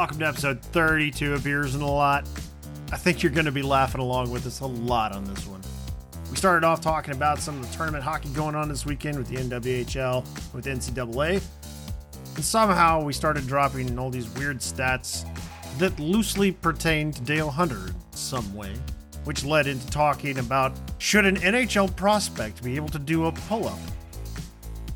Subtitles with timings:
[0.00, 2.26] Welcome to episode 32 of Beers in The Lot.
[2.90, 5.60] I think you're going to be laughing along with us a lot on this one.
[6.30, 9.28] We started off talking about some of the tournament hockey going on this weekend with
[9.28, 11.42] the NWHL, with NCAA.
[12.34, 15.26] And somehow we started dropping all these weird stats
[15.78, 18.72] that loosely pertain to Dale Hunter in some way,
[19.24, 23.68] which led into talking about should an NHL prospect be able to do a pull
[23.68, 23.78] up?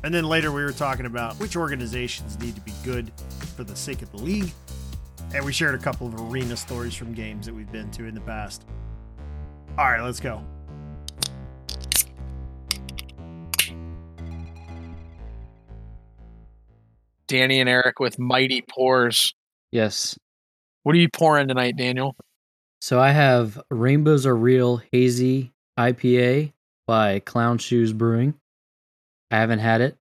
[0.03, 3.11] And then later we were talking about which organizations need to be good
[3.55, 4.51] for the sake of the league.
[5.35, 8.15] And we shared a couple of arena stories from games that we've been to in
[8.15, 8.65] the past.
[9.77, 10.41] All right, let's go.
[17.27, 19.35] Danny and Eric with mighty pours.
[19.73, 20.17] Yes.
[20.83, 22.15] What are you pouring tonight, Daniel?
[22.79, 26.53] So I have Rainbows Are Real Hazy IPA
[26.87, 28.35] by Clown Shoes Brewing.
[29.31, 29.97] I haven't had it,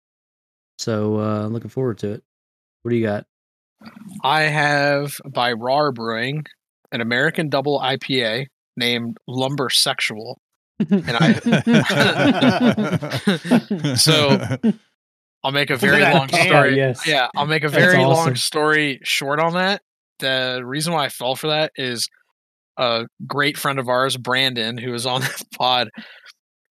[0.78, 2.22] so uh, looking forward to it.
[2.82, 3.24] What do you got?
[4.22, 6.44] I have by RAR Brewing
[6.90, 10.38] an American double IPA named Lumber Sexual.
[10.90, 11.32] And I
[13.96, 14.38] So,
[15.44, 16.76] I'll make a very long can, story.
[16.76, 17.06] yes.
[17.06, 19.82] Yeah, I'll make a very long story short on that.
[20.18, 22.08] The reason why I fell for that is
[22.78, 25.88] a great friend of ours, Brandon, who was on the pod.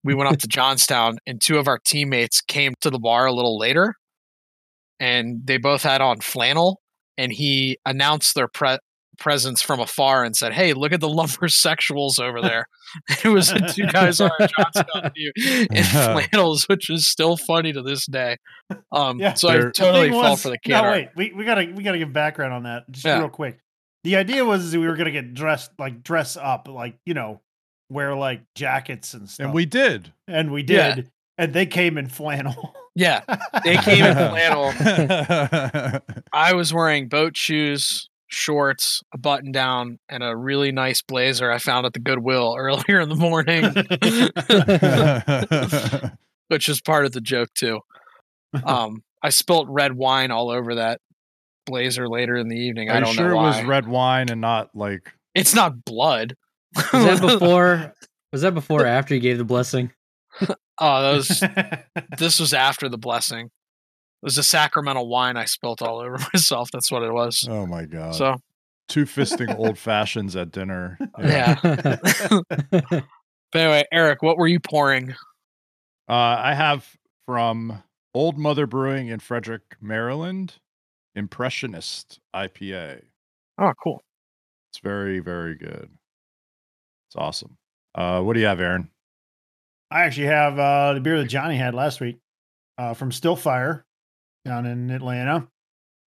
[0.04, 3.32] We went up to Johnstown, and two of our teammates came to the bar a
[3.32, 3.94] little later,
[4.98, 6.81] and they both had on flannel.
[7.18, 8.78] And he announced their pre-
[9.18, 12.66] presence from afar and said, "Hey, look at the lumber sexuals over there."
[13.24, 15.32] it was the two guys on our Johnstown team
[15.70, 18.36] in flannels, which is still funny to this day.
[18.90, 19.34] Um, Yeah.
[19.34, 21.72] so I They're- totally thing fell was- for the No, can wait, we, we gotta
[21.74, 23.18] we gotta give background on that just Yeah.
[23.18, 23.58] real quick.
[24.04, 27.40] The idea was that we were gonna get dressed like dress up, like you know,
[27.88, 30.12] wear like jackets and stuff, and we did.
[30.26, 30.96] and we Yeah.
[31.38, 32.74] Did, and they came in flannel.
[32.94, 33.22] Yeah,
[33.64, 34.72] they came in flannel.
[36.32, 41.58] I was wearing boat shoes, shorts, a button down, and a really nice blazer I
[41.58, 43.64] found at the Goodwill earlier in the morning,
[46.48, 47.80] which is part of the joke too.
[48.64, 51.00] Um, I spilt red wine all over that
[51.64, 52.90] blazer later in the evening.
[52.90, 55.12] Are I you don't sure know it was red wine and not like?
[55.34, 56.36] It's not blood.
[56.74, 57.94] Was that before?
[58.32, 59.90] was that before or after you gave the blessing?
[60.78, 63.46] Oh, that was this was after the blessing.
[63.46, 66.70] It was a sacramental wine I spilt all over myself.
[66.72, 67.46] That's what it was.
[67.48, 68.14] Oh my god!
[68.14, 68.36] So
[68.88, 70.98] two fisting old fashions at dinner.
[71.18, 71.58] yeah.
[73.52, 75.10] But anyway, Eric, what were you pouring?
[76.08, 76.96] Uh, I have
[77.26, 77.82] from
[78.14, 80.54] Old Mother Brewing in Frederick, Maryland,
[81.14, 83.02] Impressionist IPA.
[83.58, 84.02] Oh, cool.
[84.70, 85.90] It's very, very good.
[87.08, 87.58] It's awesome.
[87.94, 88.88] Uh, what do you have, Aaron?
[89.92, 92.18] I actually have uh, the beer that Johnny had last week
[92.78, 93.82] uh, from Stillfire
[94.44, 95.48] down in Atlanta.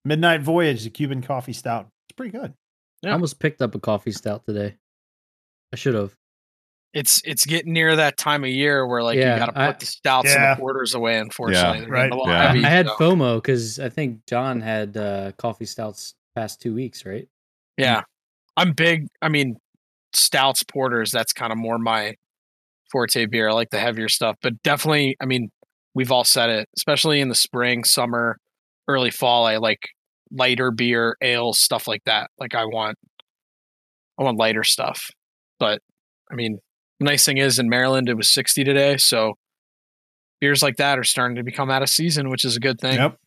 [0.04, 1.88] Midnight Voyage, the Cuban coffee stout.
[2.10, 2.54] It's pretty good.
[3.06, 4.76] I almost picked up a coffee stout today.
[5.74, 6.16] I should have.
[6.94, 9.62] It's it's getting near that time of year where like Yeah, you got to put
[9.62, 10.52] I- the stouts Yeah.
[10.52, 11.18] and the porters away.
[11.18, 12.10] Unfortunately, They're right.
[12.12, 12.48] getting Yeah.
[12.48, 16.74] heavy, I had so- FOMO because I think John had uh, coffee stouts past two
[16.74, 17.28] weeks, right?
[17.78, 18.04] Yeah,
[18.56, 19.08] I'm big.
[19.22, 19.58] I mean,
[20.14, 21.12] stouts, porters.
[21.12, 22.16] That's kind of more my
[22.96, 23.50] forte beer.
[23.50, 25.18] I like the heavier stuff, but definitely.
[25.22, 25.50] I mean,
[25.96, 28.38] we've all said it, especially in the spring, summer,
[28.88, 29.46] early fall.
[29.46, 29.90] I like
[30.32, 32.30] lighter beer, ales, stuff like that.
[32.40, 32.98] Like I want,
[34.18, 35.10] I want lighter stuff.
[35.60, 35.82] But
[36.32, 36.60] I mean,
[37.02, 39.34] the nice thing is in Maryland it was 60 today, so
[40.40, 42.96] beers like that are starting to become out of season, which is a good thing.
[42.96, 43.18] Yep.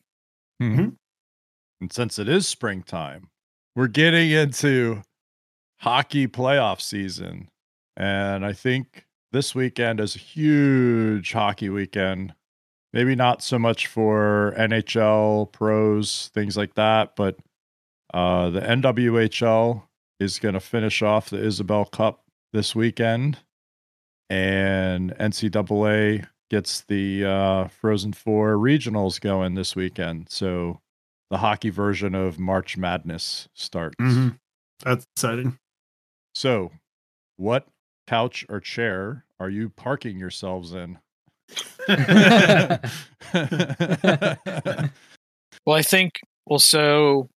[0.63, 0.89] Mm-hmm.
[1.83, 3.29] And since it is springtime,
[3.77, 5.03] we're getting into
[5.81, 7.49] hockey playoff season.
[7.99, 12.35] And I think this weekend is a huge hockey weekend.
[12.93, 17.37] Maybe not so much for NHL pros, things like that, but
[18.15, 19.83] uh, the NWHL
[20.21, 23.39] is going to finish off the Isobel Cup this weekend.
[24.31, 30.29] And NCAA gets the uh, Frozen Four regionals going this weekend.
[30.31, 30.81] So
[31.31, 33.97] the hockey version of March Madness starts.
[34.01, 34.39] Mhm.
[34.83, 35.59] That's exciting.
[36.35, 36.71] So,
[37.37, 37.67] what
[38.09, 40.99] couch or chair are you parking yourselves in?
[45.69, 47.29] Well, I think well, so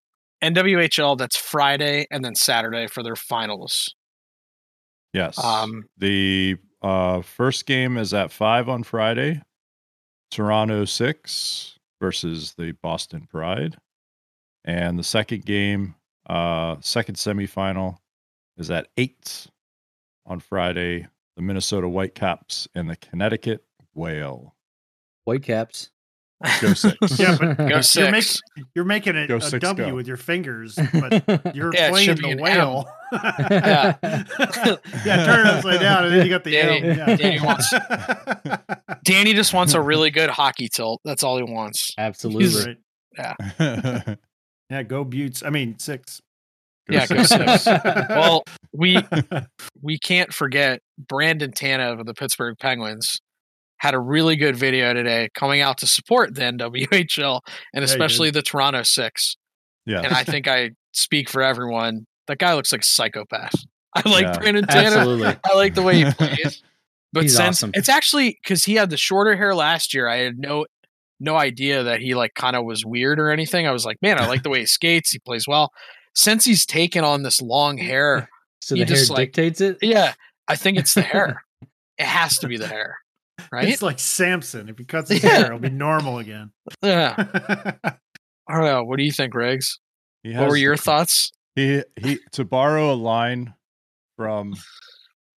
[0.42, 3.94] NWHL that's Friday and then Saturday for their finals.
[5.12, 5.38] yes.
[5.42, 9.42] Um, the uh, first game is at five on Friday.
[10.30, 13.76] Toronto six versus the Boston Pride,
[14.64, 15.94] and the second game,
[16.26, 17.98] uh, second semifinal,
[18.56, 19.46] is at eight
[20.26, 21.06] on Friday.
[21.36, 23.64] The Minnesota Whitecaps and the Connecticut
[23.94, 24.54] Whale.
[25.24, 25.90] Whitecaps.
[26.60, 26.96] Go six.
[27.18, 28.10] Yeah, but Go you're, six.
[28.56, 29.94] make, you're making it Go a six, W go.
[29.94, 32.84] with your fingers, but you're Yeah, playing the whale.
[33.12, 33.96] Yeah.
[34.02, 36.98] yeah, turn it upside down, and then you got the Danny- M.
[36.98, 37.16] Yeah.
[37.16, 37.72] Danny wants-
[39.04, 41.00] Danny just wants a really good hockey tilt.
[41.04, 41.94] That's all he wants.
[41.96, 42.76] Absolutely.
[43.16, 43.36] Right.
[43.58, 44.16] Go
[44.68, 45.42] Yeah, go Buttes.
[45.46, 46.20] I mean six.
[46.88, 47.24] Yeah, go.
[48.10, 48.98] Well, we
[49.82, 53.20] we can't forget Brandon Tanev of the Pittsburgh Penguins
[53.78, 57.40] had a really good video today coming out to support the NWHL
[57.74, 59.36] and especially the Toronto Six.
[59.86, 60.02] yeah.
[60.02, 62.06] And I think I speak for everyone.
[62.28, 63.54] That guy looks like a psychopath.
[63.94, 64.38] I like Yeah.
[64.38, 64.96] Brandon Tanev.
[64.96, 65.36] Absolutely.
[65.44, 66.62] I like the way he plays.
[67.12, 67.72] But He's since awesome.
[67.74, 70.64] it's actually because he had the shorter hair last year, I had no
[71.20, 73.66] no idea that he like kind of was weird or anything.
[73.66, 75.10] I was like, man, I like the way he skates.
[75.10, 75.70] He plays well.
[76.14, 78.28] Since he's taken on this long hair,
[78.60, 79.78] So the hair just, like- dictates it.
[79.82, 80.14] yeah,
[80.48, 81.42] I think it's the hair.
[81.98, 82.96] it has to be the hair,
[83.50, 83.68] right?
[83.68, 84.68] It's like Samson.
[84.68, 85.30] If he cuts his Yeah.
[85.38, 86.52] hair, it'll be normal again.
[86.82, 87.14] yeah.
[88.48, 88.82] I don't know.
[88.84, 89.78] What do you think, Riggs?
[90.24, 91.32] What were your thoughts?
[91.54, 93.54] He he to borrow a line
[94.16, 94.54] from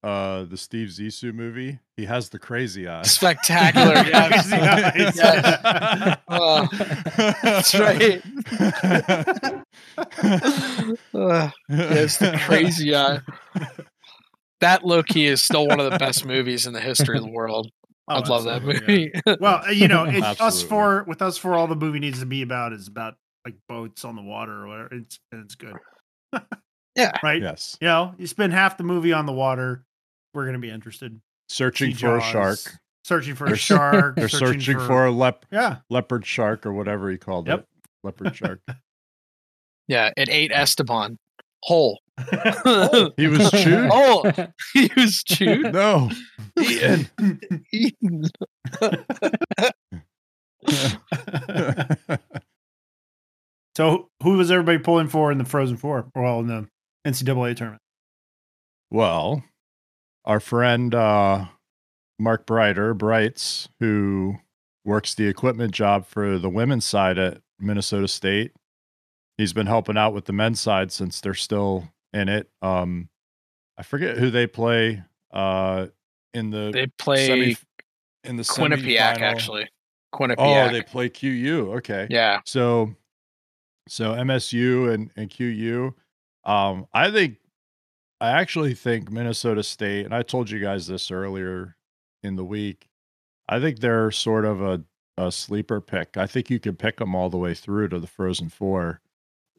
[0.05, 1.79] uh the Steve Zissou movie.
[1.97, 3.01] He has the crazy eye.
[3.03, 3.95] Spectacular.
[4.05, 4.49] yes.
[4.49, 5.17] Crazy eyes.
[5.17, 6.17] Yes.
[6.27, 6.67] Oh,
[7.41, 8.21] that's right.
[11.13, 13.19] Uh, yes, the crazy eye.
[14.61, 17.31] That low key is still one of the best movies in the history of the
[17.31, 17.71] world.
[18.07, 19.21] Oh, I'd love that absolutely, yeah.
[19.25, 19.37] movie.
[19.41, 20.69] Well, uh, you know, it, us Absolutely.
[20.69, 24.05] four with us four, all the movie needs to be about is about like boats
[24.05, 24.89] on the water or whatever.
[24.93, 25.75] It's and it's good,
[26.95, 27.17] yeah.
[27.23, 27.41] right?
[27.41, 27.77] yes.
[27.81, 29.84] You know, you spend half the movie on the water,
[30.35, 31.19] we're gonna be interested.
[31.49, 32.59] Searching See for a shark.
[33.05, 34.15] Searching for a shark.
[34.15, 35.77] They're searching, for, a lep- yeah.
[35.89, 37.59] leopard shark or whatever he called Yep.
[37.59, 37.65] it.
[38.03, 38.59] Leopard shark.
[39.87, 41.19] Yeah, it ate Esteban
[41.61, 41.99] whole.
[43.17, 43.89] He was chewed.
[43.93, 44.31] Oh,
[44.73, 45.71] he was chewed.
[45.73, 46.09] No.
[46.59, 47.39] Eaten.
[47.71, 48.23] Eaten.
[53.75, 56.07] so, who was everybody pulling for in the Frozen Four?
[56.15, 56.67] Well, in the
[57.07, 57.81] NCAA tournament.
[58.89, 59.43] well,
[60.25, 61.45] our friend uh
[62.17, 64.35] Mark Brighter, Brights, who
[64.85, 68.51] works the equipment job for the women's side at Minnesota State.
[69.37, 72.49] He's been helping out with the men's side since they're still in it.
[72.61, 73.09] Um
[73.77, 75.87] I forget who they play uh
[76.33, 77.57] in the They play semi
[78.23, 79.21] in the Quinnipiac, semifinal.
[79.21, 79.69] actually.
[80.13, 80.69] Quinnipiac.
[80.69, 81.73] Oh, they play QU.
[81.77, 82.07] Okay.
[82.09, 82.39] yeah.
[82.45, 82.95] So
[83.87, 85.93] so MSU and, and QU.
[86.45, 87.37] Um, I think
[88.25, 91.75] I actually think Minnesota State, and I told you guys this earlier
[92.23, 92.89] in the week.
[93.47, 94.83] I think they're sort of a,
[95.15, 96.17] a sleeper pick.
[96.17, 98.99] I think you can pick them all the way through to the Frozen Four.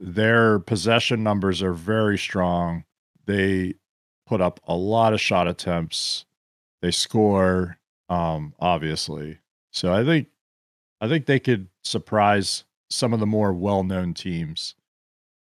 [0.00, 2.82] Their possession numbers are very strong.
[3.24, 3.74] They
[4.26, 6.26] put up a lot of shot attempts.
[6.82, 7.78] They score,
[8.08, 9.38] um, obviously.
[9.70, 10.26] So I think
[11.00, 14.74] I think they could surprise some of the more well-known teams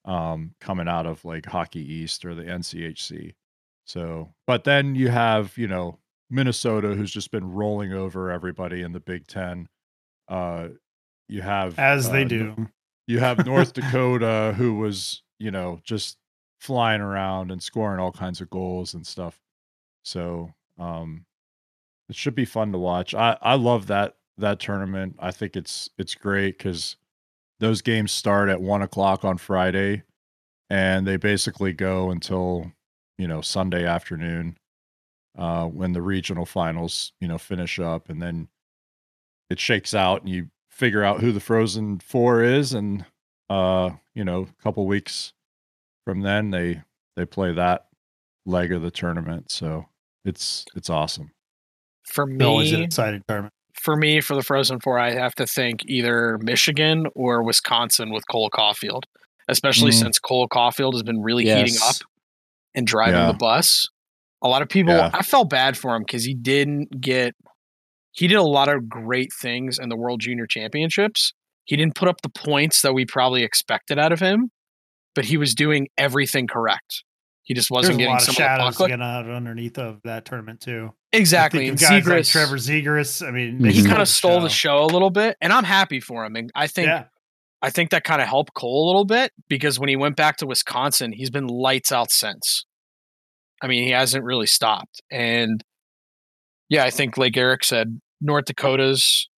[0.05, 3.35] um, coming out of like Hockey East or the NCHC.
[3.85, 5.99] So, but then you have you know
[6.33, 9.69] Minnesota, who's just been rolling over everybody in the Big Ten.
[10.29, 10.69] Uh,
[11.29, 12.69] you have As they uh, do.
[13.07, 16.17] you have North Dakota, who was, you know, just
[16.59, 19.39] flying around and scoring all kinds of goals and stuff.
[20.05, 21.27] So um,
[22.09, 23.15] it should be fun to watch.
[23.15, 25.17] I I love that that tournament.
[25.19, 26.97] I think it's it's great because
[27.63, 30.03] those games start at one o'clock on Friday,
[30.69, 32.73] and they basically go until
[33.19, 34.59] you know Sunday afternoon,
[35.39, 38.49] uh, when the regional finals you know finish up, and then
[39.49, 43.07] it shakes out, and you figure out who the Frozen Four is, and
[43.49, 45.33] uh, you know, a couple weeks
[46.05, 46.83] from then they
[47.17, 47.87] they play that
[48.45, 49.53] leg of the tournament.
[49.53, 49.87] So
[50.25, 51.31] it's it's awesome.
[52.05, 53.55] For me, Always an me, exciting tournament.
[53.75, 58.27] For me, for the Frozen Four, I have to think either Michigan or Wisconsin with
[58.29, 59.03] Cole Caufield,
[59.49, 60.01] especially Mm.
[60.01, 61.97] since Cole Caufield has been really heating up
[62.75, 63.27] and driving Yeah.
[63.33, 63.87] the bus.
[64.43, 65.11] A lot of people, Yeah.
[65.13, 67.35] I felt bad for him because he didn't get,
[68.13, 71.33] he did a lot of great things in the World Junior Championships.
[71.65, 74.51] He didn't put up the points that we probably expected out of him,
[75.15, 77.05] but he was doing everything correct.
[77.45, 80.61] He just wasn't a getting lot some of shadows to out underneath of that tournament
[80.61, 80.91] too.
[81.13, 81.67] Exactly.
[81.67, 83.27] I And think of like Trevor Zegras.
[83.27, 86.01] I mean, he kind of stole stole the show a little bit, and I'm happy
[86.01, 86.37] for him.
[86.37, 87.05] And I think Yeah,
[87.61, 90.39] I think that kind of helped Cole a little bit because when he went back
[90.39, 92.65] to Wisconsin, he's been lights out since.
[93.63, 95.01] I mean, he hasn't really stopped.
[95.11, 95.63] And
[96.69, 99.29] yeah, I think like Eric said, North Dakota's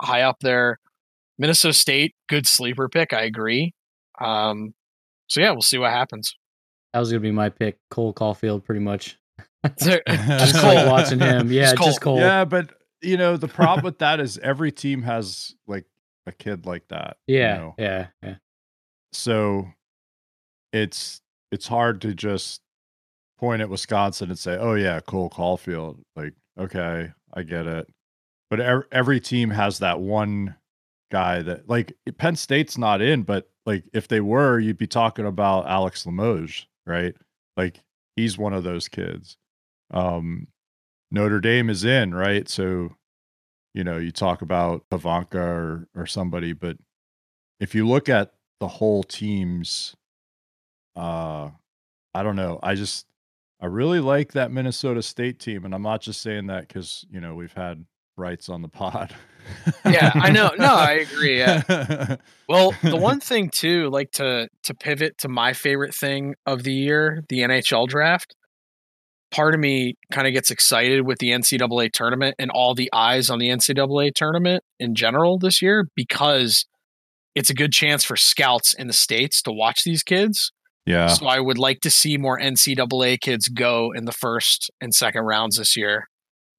[0.00, 0.78] high up there.
[1.38, 3.12] Minnesota State, good sleeper pick.
[3.12, 3.72] I agree.
[4.20, 4.74] Um,
[5.26, 6.34] so yeah, we'll see what happens.
[6.92, 9.17] That was gonna be my pick, Cole Caufield, pretty much.
[9.78, 10.74] just I Cole.
[10.74, 11.50] like watching him.
[11.50, 12.14] Yeah, Just just Cole.
[12.16, 12.20] Cole.
[12.20, 12.70] Yeah, but
[13.02, 15.84] you know, the problem with that is every team has like
[16.26, 17.16] a kid like that.
[17.26, 17.74] you Yeah, know?
[17.78, 18.34] yeah, yeah.
[19.12, 19.68] So
[20.72, 22.60] it's it's hard to just
[23.38, 27.88] point at Wisconsin and say, "Oh yeah, Cole Caufield." Like, okay, I get it.
[28.50, 30.56] But ev- every team has that one
[31.10, 35.26] guy that like Penn State's not in, but like if they were, you'd be talking
[35.26, 37.14] about Alex Limoges, right?
[37.56, 37.80] Like
[38.16, 39.36] he's one of those kids.
[39.90, 40.48] Um
[41.10, 42.48] Notre Dame is in, right?
[42.48, 42.90] So
[43.74, 46.76] you know, you talk about Pavanka or or somebody, but
[47.60, 49.94] if you look at the whole team's
[50.96, 51.50] uh
[52.14, 52.58] I don't know.
[52.62, 53.06] I just
[53.60, 57.20] I really like that Minnesota State team and I'm not just saying that cuz you
[57.20, 57.84] know, we've had
[58.16, 59.14] rights on the pod.
[59.86, 60.50] Yeah, I know.
[60.58, 61.38] No, I agree.
[61.38, 62.16] Yeah.
[62.48, 66.72] Well, the one thing too, like to to pivot to my favorite thing of the
[66.72, 68.34] year, the NHL draft.
[69.30, 73.28] Part of me kind of gets excited with the NCAA tournament and all the eyes
[73.28, 76.64] on the NCAA tournament in general this year because
[77.34, 80.50] it's a good chance for scouts in the states to watch these kids.
[80.86, 81.08] yeah.
[81.08, 85.22] So I would like to see more NCAA kids go in the first and second
[85.24, 86.08] rounds this year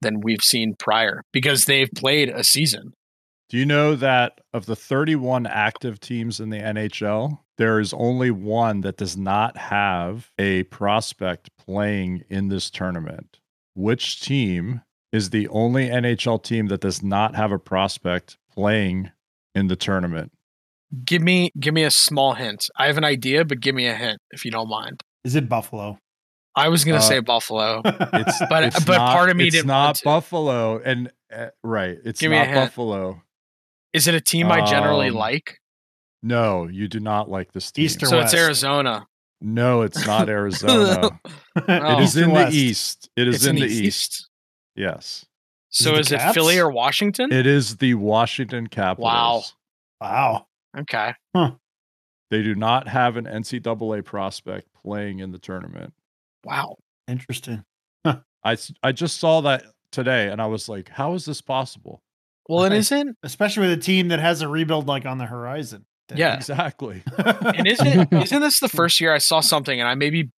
[0.01, 2.93] than we've seen prior because they've played a season.
[3.49, 8.31] Do you know that of the 31 active teams in the NHL, there is only
[8.31, 13.39] one that does not have a prospect playing in this tournament?
[13.75, 19.11] Which team is the only NHL team that does not have a prospect playing
[19.53, 20.31] in the tournament?
[21.05, 22.65] Give me give me a small hint.
[22.77, 25.03] I have an idea, but give me a hint if you don't mind.
[25.23, 25.99] Is it Buffalo?
[26.55, 27.81] I was gonna Uh, say Buffalo.
[27.85, 30.03] It's But- it's but not- part of me it's didn't not want to.
[30.05, 32.59] Buffalo and uh, right, it's Give me a not hint.
[32.59, 33.21] Buffalo.
[33.93, 35.58] Is it a team I generally Um, like?
[36.21, 37.85] No, you do not like this team.
[37.85, 38.33] East or So West?
[38.33, 39.07] it's Arizona.
[39.41, 41.19] No, it's not Arizona.
[41.67, 41.99] Oh.
[41.99, 43.09] It is East or in the east.
[43.17, 44.29] It is It's in in the the east.
[44.75, 45.25] Yes.
[45.71, 47.31] So it is it Philly or Washington?
[47.33, 49.05] It is the Washington Capitals.
[49.05, 49.43] Wow.
[50.01, 50.45] Wow.
[50.77, 51.13] Okay.
[52.31, 55.93] They do not have an NCAA prospect playing in the tournament.
[56.45, 56.77] Wow.
[57.07, 57.63] Interesting.
[58.05, 62.01] I I just saw that today and I was like, how is this possible?
[62.47, 62.77] Well, it Right.
[62.77, 63.17] isn't.
[63.23, 65.85] Especially with a team that has a rebuild like on the horizon.
[66.17, 66.35] Yeah.
[66.35, 67.03] Exactly.
[67.17, 70.29] And isn't isn't this the first year I saw something, and I may be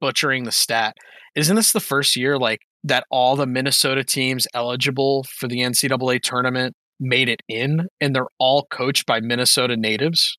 [0.00, 0.96] butchering the stat.
[1.34, 6.20] Isn't this the first year like that all the Minnesota teams eligible for the NCAA
[6.22, 10.36] tournament made it in, and they're all coached by Minnesota natives?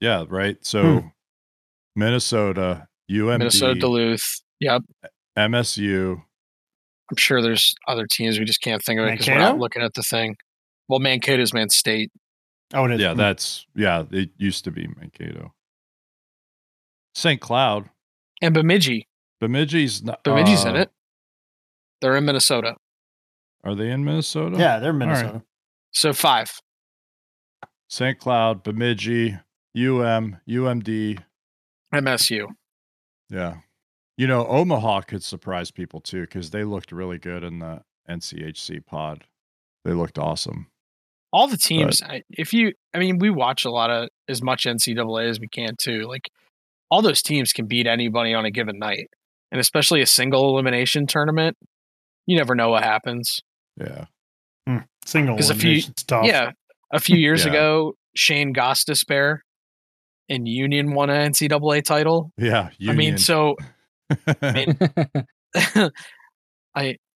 [0.00, 0.56] Yeah, right.
[0.64, 1.06] So Hmm.
[1.96, 4.40] Minnesota, UMD, Minnesota Duluth.
[4.60, 4.82] Yep.
[5.38, 6.22] MSU.
[7.10, 9.82] I'm sure there's other teams we just can't think of it because we're not looking
[9.82, 10.36] at the thing.
[10.88, 12.10] Well, Mankato is Man State.
[12.74, 13.00] Oh, it is.
[13.00, 15.52] Yeah, that's yeah, it used to be Mankato.
[17.14, 17.40] St.
[17.40, 17.90] Cloud.
[18.42, 19.08] And Bemidji.
[19.40, 20.90] Bemidji's not Bemidji's in uh, it.
[22.00, 22.76] They're in Minnesota.
[23.64, 24.56] Are they in Minnesota?
[24.58, 24.98] yeah, they're right.
[24.98, 25.42] Minnesota.
[25.92, 26.60] So five.
[27.88, 28.18] St.
[28.18, 29.38] Cloud, Bemidji,
[29.76, 31.18] UM, UMD.
[31.92, 32.46] MSU.
[33.28, 33.56] Yeah.
[34.16, 38.84] You know, Omaha could surprise people too because they looked really good in the NCHC
[38.84, 39.24] pod.
[39.84, 40.69] They looked awesome.
[41.32, 44.64] All the teams I, if you i mean we watch a lot of as much
[44.64, 46.28] ncaa as we can too like
[46.90, 49.08] all those teams can beat anybody on a given night
[49.52, 51.56] and especially a single elimination tournament
[52.26, 53.38] you never know what happens
[53.76, 54.06] Yeah.
[54.66, 54.78] Hmm.
[55.06, 56.26] Single 'Cause a few- tough.
[56.26, 56.50] yeah
[56.92, 57.50] a few years Yeah.
[57.52, 59.38] ago Shayne Gostisbehere
[60.28, 62.70] and union won an ncaa title Yeah.
[62.82, 63.18] i mean Union.
[63.18, 63.54] so
[64.34, 64.66] i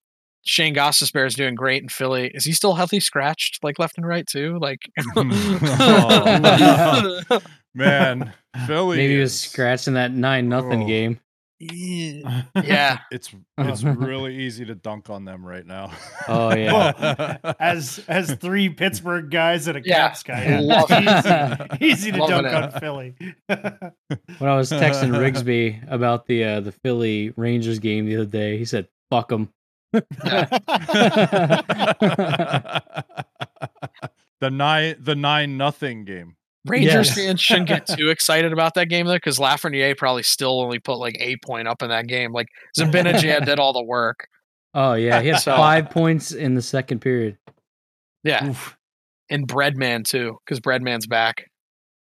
[0.45, 4.05] Shayne Gostisbehere is doing great in philly is he still healthy scratched like left and
[4.07, 4.79] right too like
[5.15, 5.23] Oh.
[7.75, 8.31] Man,
[8.67, 8.97] Philly.
[8.97, 10.87] Maybe he was is- scratching that nine nothing Oh.
[10.87, 11.19] game.
[11.59, 15.91] yeah It's it's really easy to dunk on them right now.
[16.27, 17.37] Oh, yeah.
[17.59, 19.95] as as three Pittsburgh guys and a Yeah.
[20.09, 20.43] Caps guy.
[20.43, 20.91] Yeah, Love
[21.79, 22.53] easy, easy to Loving dunk it.
[22.73, 23.15] on Philly.
[23.47, 28.57] When I was texting Rigsby about the uh, the Philly Rangers game the other day,
[28.57, 29.49] he said, "Fuck them."
[34.39, 36.35] the nine the nine nothing game.
[36.65, 37.15] Rangers Yes.
[37.15, 40.95] fans shouldn't get too excited about that game though, because Lafreniere probably still only put
[40.95, 42.31] like eight point up in that game.
[42.31, 42.47] Like
[42.77, 44.27] Zibanejad did all the work.
[44.73, 47.37] Oh yeah, he had So- five points in the second period.
[48.23, 48.77] Yeah, Oof.
[49.29, 51.49] and Breadman too, because Breadman's back.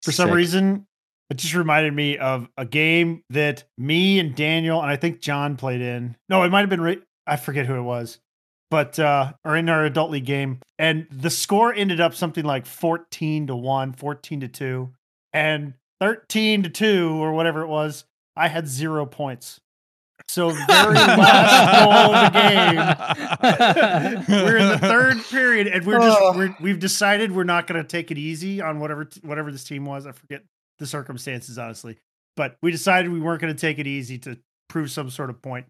[0.03, 0.87] For some reason,
[1.31, 5.57] it just reminded me of a game that me and Daniel and I think John
[5.57, 6.17] played in.
[6.31, 6.95] No, it might have been Ra-
[7.27, 8.19] I forget who it was,
[8.71, 12.67] but uh, or in our adult league game, and the score ended up something like
[12.67, 14.93] fourteen to one, 14 to two,
[15.33, 18.05] and thirteen to two or whatever it was.
[18.37, 19.61] I had zero points.
[20.29, 22.39] So very last goal of the
[24.27, 24.27] game.
[24.45, 26.33] we're in the third period, and we're just Oh.
[26.37, 29.65] we're, we've decided we're not going to take it easy on whatever t- whatever this
[29.65, 30.07] team was.
[30.07, 30.43] I forget
[30.79, 31.99] the circumstances honestly,
[32.37, 35.41] but we decided we weren't going to take it easy to prove some sort of
[35.43, 35.67] point.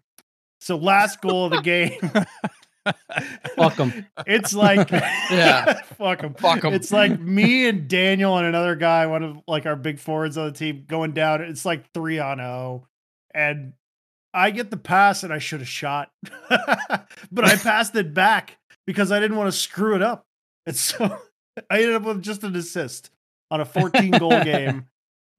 [0.61, 1.99] So last goal of the game,
[3.55, 4.05] Fuck 'em.
[4.25, 5.81] it's like Yeah.
[5.97, 6.33] fuck 'em.
[6.35, 6.73] Fuck 'em.
[6.73, 10.45] It's like me and Daniel and another guy, one of like our big forwards on
[10.45, 11.41] the team, going down.
[11.41, 12.87] It's like three on zero,
[13.33, 13.73] and
[14.33, 16.11] I get the pass, and I should have shot,
[16.49, 20.23] but I passed it back because I didn't want to screw it up,
[20.65, 21.17] and so
[21.69, 23.09] I ended up with just an assist
[23.51, 24.85] on a 14 goal game,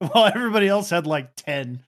[0.00, 1.82] while everybody else had like 10.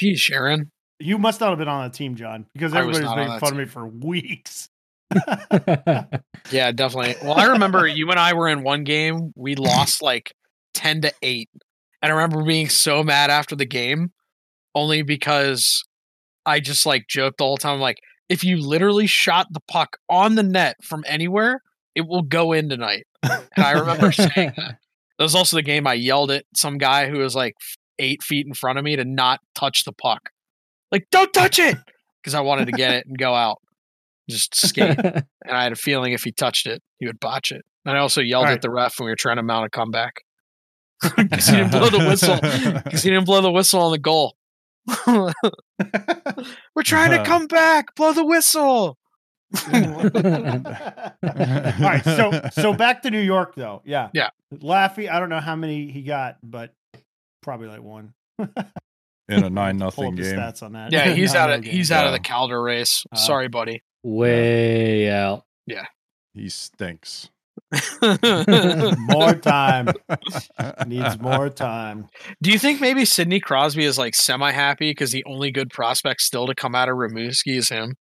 [0.00, 0.70] Geez, Sharon.
[0.98, 3.40] You must not have been on that team, John, because I was everybody's making that
[3.40, 4.68] fun of me for weeks.
[6.50, 7.16] Yeah, definitely.
[7.22, 9.32] Well, I remember you and I were in one game.
[9.34, 10.34] We lost like
[10.74, 11.48] 10 to 8.
[12.02, 14.12] And I remember being so mad after the game
[14.74, 15.84] only because
[16.44, 17.98] I just like joked the whole time like
[18.28, 21.62] if you literally shot the puck on the net from anywhere,
[21.94, 23.06] it will go in tonight.
[23.22, 24.78] And I remember saying that.
[25.16, 27.54] That was also the game I yelled at some guy who was like
[28.00, 30.30] eight feet in front of me to not touch the puck.
[30.94, 31.76] Like, don't touch it!
[32.22, 33.58] Because I wanted to get it and go out.
[34.30, 34.96] Just skate.
[34.98, 37.60] and I had a feeling if he touched it, he would botch it.
[37.84, 38.54] And I also yelled Alright.
[38.54, 40.22] at the ref when we were trying to mount a comeback
[41.18, 42.38] because he didn't blow the whistle.
[42.82, 44.36] Because he didn't blow the whistle on the goal.
[46.74, 47.94] we're trying to come back.
[47.94, 48.96] Blow the whistle.
[49.74, 49.82] All
[51.22, 53.82] right, so so back to New York though.
[53.84, 54.08] Yeah.
[54.14, 54.30] Yeah.
[54.50, 56.72] Laffy, I don't know how many he got, but
[57.42, 58.14] probably like one.
[59.28, 60.36] In a nine Pull nothing game.
[60.36, 60.92] stats on that.
[60.92, 61.98] Yeah, he's out of 9-0 he's game.
[61.98, 63.04] out of the Calder race.
[63.12, 63.82] Uh, Sorry, buddy.
[64.02, 65.44] Way out.
[65.66, 65.86] Yeah,
[66.34, 67.30] he stinks.
[68.98, 69.88] more time.
[70.86, 72.08] Needs more time.
[72.42, 76.20] Do you think maybe Sidney Crosby is like semi happy because the only good prospect
[76.20, 77.94] still to come out of Rimouski is him?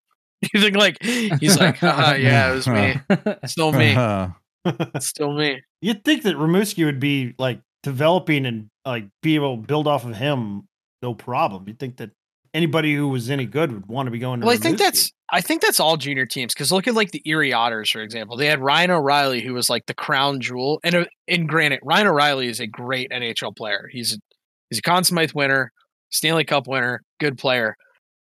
[0.53, 3.35] You think like he's like, "Haha, uh-huh, yeah, it was me, uh-huh.
[3.45, 4.99] still me, uh-huh.
[4.99, 5.61] still me.
[5.81, 10.05] You'd think that Rimouski would be like developing and like be able to build off
[10.05, 10.67] of him,
[11.03, 11.65] no problem.
[11.67, 12.09] You'd think that
[12.53, 14.79] anybody who was any good would want to be going to Well, I think Rimouski.
[14.79, 18.01] that's I think that's all junior teams because look at like the Erie Otters, for
[18.01, 18.37] example.
[18.37, 22.07] They had Ryan O'Reilly, who was like the crown jewel, and in and granted, Ryan
[22.07, 23.89] O'Reilly is a great NHL player.
[23.91, 24.17] He's a,
[24.69, 25.71] he's a Conn Smythe winner,
[26.09, 27.75] Stanley Cup winner, good player.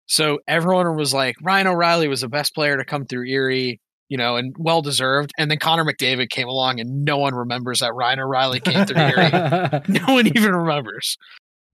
[0.05, 4.17] So everyone was like, Ryan O'Reilly was the best player to come through Erie, you
[4.17, 5.31] know, and well deserved.
[5.37, 9.01] And then Connor McDavid came along, and no one remembers that Ryan O'Reilly came through
[9.01, 9.31] Erie.
[9.87, 11.17] No one even remembers.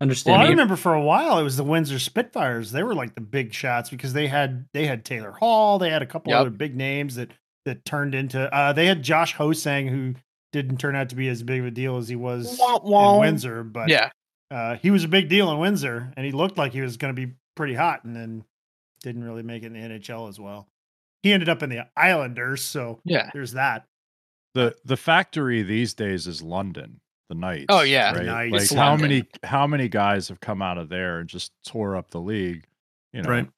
[0.01, 2.71] Well, I remember for a while it was the Windsor Spitfires.
[2.71, 5.77] They were like the big shots because they had they had Taylor Hall.
[5.79, 6.39] They had a couple Yep.
[6.41, 7.31] other big names that
[7.65, 8.53] that turned into.
[8.55, 10.15] Uh, they had Josh Ho-Sang, who
[10.53, 13.13] didn't turn out to be as big of a deal as he was Wah, wah.
[13.15, 14.09] in Windsor, but Yeah,
[14.49, 17.13] uh, he was a big deal in Windsor, and he looked like he was going
[17.13, 18.45] to be pretty hot, and then
[19.03, 20.67] didn't really make it in the NHL as well.
[21.21, 23.29] He ended up in the Islanders, so yeah.
[23.33, 23.85] there's that.
[24.55, 27.01] the the factory these days is London.
[27.29, 27.65] The Knights.
[27.69, 28.11] Oh, yeah.
[28.13, 28.49] The right?
[28.51, 28.71] Knights.
[28.71, 29.07] Like how London.
[29.09, 32.65] many how many guys have come out of there and just tore up the league?
[33.13, 33.49] You know, Right.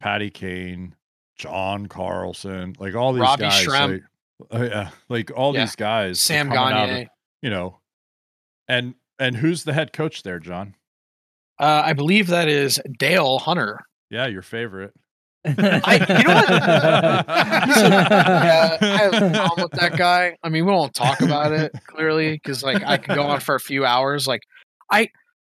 [0.00, 0.94] Patty Kane,
[1.38, 3.64] John Carlson, like all these Robbie guys.
[3.66, 4.02] Schremp.
[4.50, 5.60] Like, uh, yeah, like all Yeah.
[5.62, 6.20] these guys.
[6.20, 7.08] Sam coming out of- Gagne.
[7.42, 7.78] you know,
[8.68, 10.74] and and who's the head coach there, John?
[11.58, 13.80] Uh, I believe that is Dale Hunter.
[14.10, 14.92] Yeah, your favorite.
[15.46, 16.48] I- you know what?
[17.76, 20.36] Yeah, I have a problem with that guy.
[20.42, 23.54] I mean, we won't talk about it clearly because, like, I could go on for
[23.54, 24.26] a few hours.
[24.26, 24.42] Like,
[24.90, 25.08] I,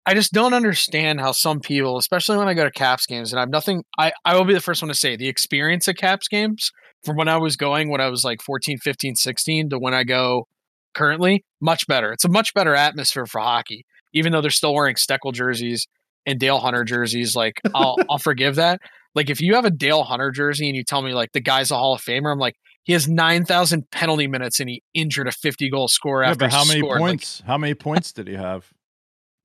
[0.05, 3.39] I just don't understand how some people, especially when I go to Caps games, and
[3.39, 3.83] I've nothing.
[3.97, 6.71] I, I will be the first one to say the experience at Caps games
[7.03, 10.03] from when I was going when I was like 14, 15, 16 to when I
[10.03, 10.47] go
[10.93, 12.11] currently, much better.
[12.11, 15.87] It's a much better atmosphere for hockey, even though they're still wearing Steckel jerseys
[16.25, 17.35] and Dale Hunter jerseys.
[17.35, 18.79] Like, I'll, I'll forgive that.
[19.15, 21.71] Like if you have a Dale Hunter jersey and you tell me like the guy's
[21.71, 25.27] a Hall of Famer, I'm like he has nine thousand penalty minutes and he injured
[25.27, 27.01] a fifty goal scorer Yeah, after but how he many scored.
[27.01, 27.43] Like, points?
[27.45, 28.71] how many points did he have?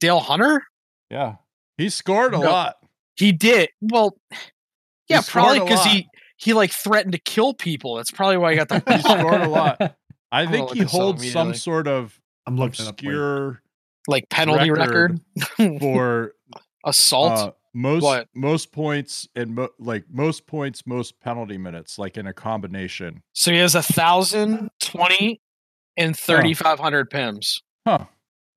[0.00, 0.62] Dale Hunter,
[1.10, 1.36] Yeah,
[1.76, 2.50] he scored a No.
[2.50, 2.76] lot.
[3.16, 4.16] he did well.
[5.08, 7.96] Yeah, scored probably because he he like threatened to kill people.
[7.96, 8.82] That's probably why he got the.
[8.94, 9.96] He scored a lot.
[10.30, 12.98] I think he holds some sort of I'm looking it up.
[13.00, 13.10] for you.
[13.10, 13.62] obscure
[14.06, 15.20] like penalty record,
[15.58, 15.80] Record.
[15.80, 16.32] for
[16.84, 17.32] assault.
[17.32, 18.28] uh, most What?
[18.34, 23.22] most points and mo- like most points, most penalty minutes, like in a combination.
[23.34, 25.40] so he has a thousand twenty
[25.96, 27.60] and thirty five hundred pims.
[27.86, 28.04] Huh.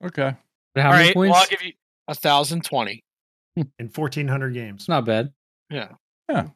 [0.04, 0.36] Okay.
[0.76, 1.32] How All many right, points?
[1.32, 1.74] well I'll give you
[2.08, 3.04] a thousand twenty.
[3.56, 4.88] in 1,400 games.
[4.88, 5.34] not bad.
[5.70, 5.90] Yeah,
[6.30, 6.48] Yeah.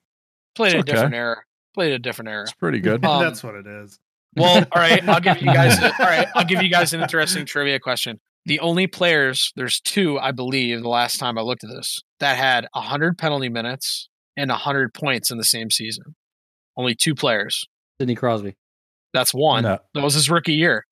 [0.56, 0.92] Played It's a okay.
[0.94, 1.38] different era.
[1.74, 2.44] Played a different era.
[2.44, 3.04] It's pretty good.
[3.06, 4.00] Um, That's what it is.
[4.38, 5.06] Well, all right.
[5.08, 5.78] I'll give you guys.
[5.82, 8.20] All right, I'll give you guys an interesting trivia question.
[8.46, 12.38] The only players, there's two, I believe, the last time I looked at this, that
[12.38, 16.16] had 100 penalty minutes and 100 points in the same season.
[16.78, 17.66] Only two players.
[18.00, 18.56] Sidney Crosby.
[19.14, 19.64] That's one.
[19.64, 19.80] No.
[19.94, 20.86] That was his rookie year.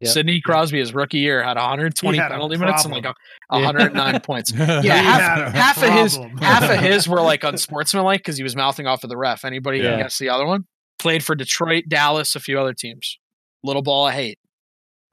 [0.00, 0.12] Yep.
[0.12, 3.16] Sidney Crosby, his rookie year, had 120 had penalty minutes and like problem.
[3.50, 4.52] a, 109 points.
[4.56, 8.56] yeah, Yeah, half- half of his- Half of his were like unsportsmanlike because he was
[8.56, 9.44] mouthing off of the ref.
[9.44, 9.96] Anybody Yeah.
[9.98, 10.64] guess the other one?
[10.98, 13.18] Played for Detroit, Dallas, a few other teams.
[13.62, 14.38] Little ball of hate.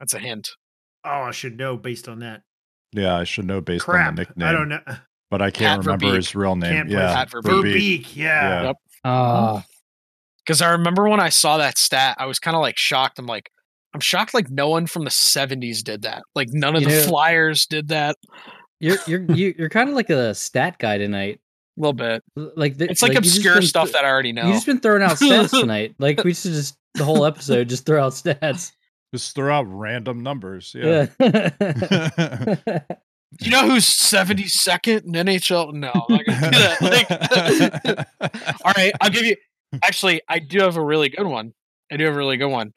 [0.00, 0.50] That's a hint.
[1.04, 2.42] Oh, I should know based on that.
[2.92, 4.08] Yeah, I should know based Crap.
[4.08, 4.48] on the nickname.
[4.48, 4.80] I don't know.
[5.30, 6.16] but I can't Pat remember Verbeek.
[6.16, 6.72] his real name.
[6.72, 7.42] Can't yeah, Pat Verbeek.
[7.42, 7.74] Verbeek.
[8.04, 8.16] Verbeek.
[8.16, 8.24] Yeah.
[8.42, 8.62] Yeah.
[8.62, 8.76] Yep.
[9.04, 9.64] Ah,
[10.44, 13.18] Because I remember when I saw that stat, I was kind of like shocked.
[13.18, 13.50] I'm like,
[13.92, 16.22] I'm shocked like no one from the 70s did that.
[16.34, 18.16] Like none of the know- Flyers did that.
[18.80, 21.40] you're you're you- you're kind of like a stat guy tonight.
[21.76, 22.22] A little bit.
[22.36, 24.46] Like the- It's like, you just obscure been stuff th- that I already know.
[24.46, 25.94] You just been throwing out stats tonight.
[25.98, 28.70] Like we should just the whole episode just throw out stats.
[29.14, 30.74] Just throw out random numbers.
[30.76, 31.06] Yeah.
[31.20, 32.80] Yeah.
[33.40, 35.72] You know who's 72nd in NHL?
[35.72, 38.06] No, I'm not gonna do that.
[38.20, 39.34] Like, all right, I'll give you.
[39.82, 41.52] Actually, I do have a really good one.
[41.90, 42.74] I do have a really good one.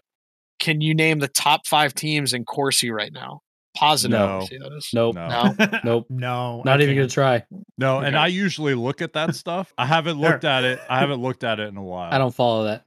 [0.60, 3.42] Can you name the top five teams in Corsi right now?
[3.76, 4.18] Positive.
[4.18, 4.48] No.
[4.50, 4.58] See,
[4.96, 5.14] nope.
[5.14, 5.28] No.
[5.28, 5.56] No.
[5.84, 6.08] Nope.
[6.10, 6.64] no.
[6.66, 7.46] Not I even gonna try.
[7.78, 9.72] No, and I usually look at that stuff.
[9.78, 10.80] I haven't looked at it.
[10.90, 12.12] I haven't looked at it in a while.
[12.12, 12.84] I don't follow that.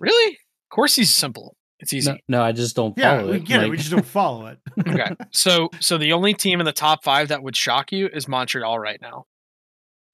[0.00, 0.38] Really?
[0.70, 1.56] Corsi's simple.
[1.80, 2.10] It's easy.
[2.28, 3.44] No, no, I just don't Yeah, follow we it.
[3.44, 3.68] get it.
[3.70, 4.58] We just don't follow it.
[4.88, 5.14] okay.
[5.32, 8.78] So so the only team in the top five that would shock you is Montreal
[8.78, 9.24] right now.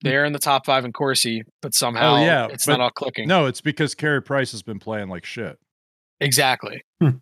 [0.02, 0.08] Hmm.
[0.08, 2.80] They're in the top five in Corsi, but oh, somehow Oh, yeah, it's but not
[2.80, 3.28] all clicking.
[3.28, 5.56] No, it's because Carey Price has been playing like shit.
[6.20, 6.82] Exactly.
[7.00, 7.18] Hmm.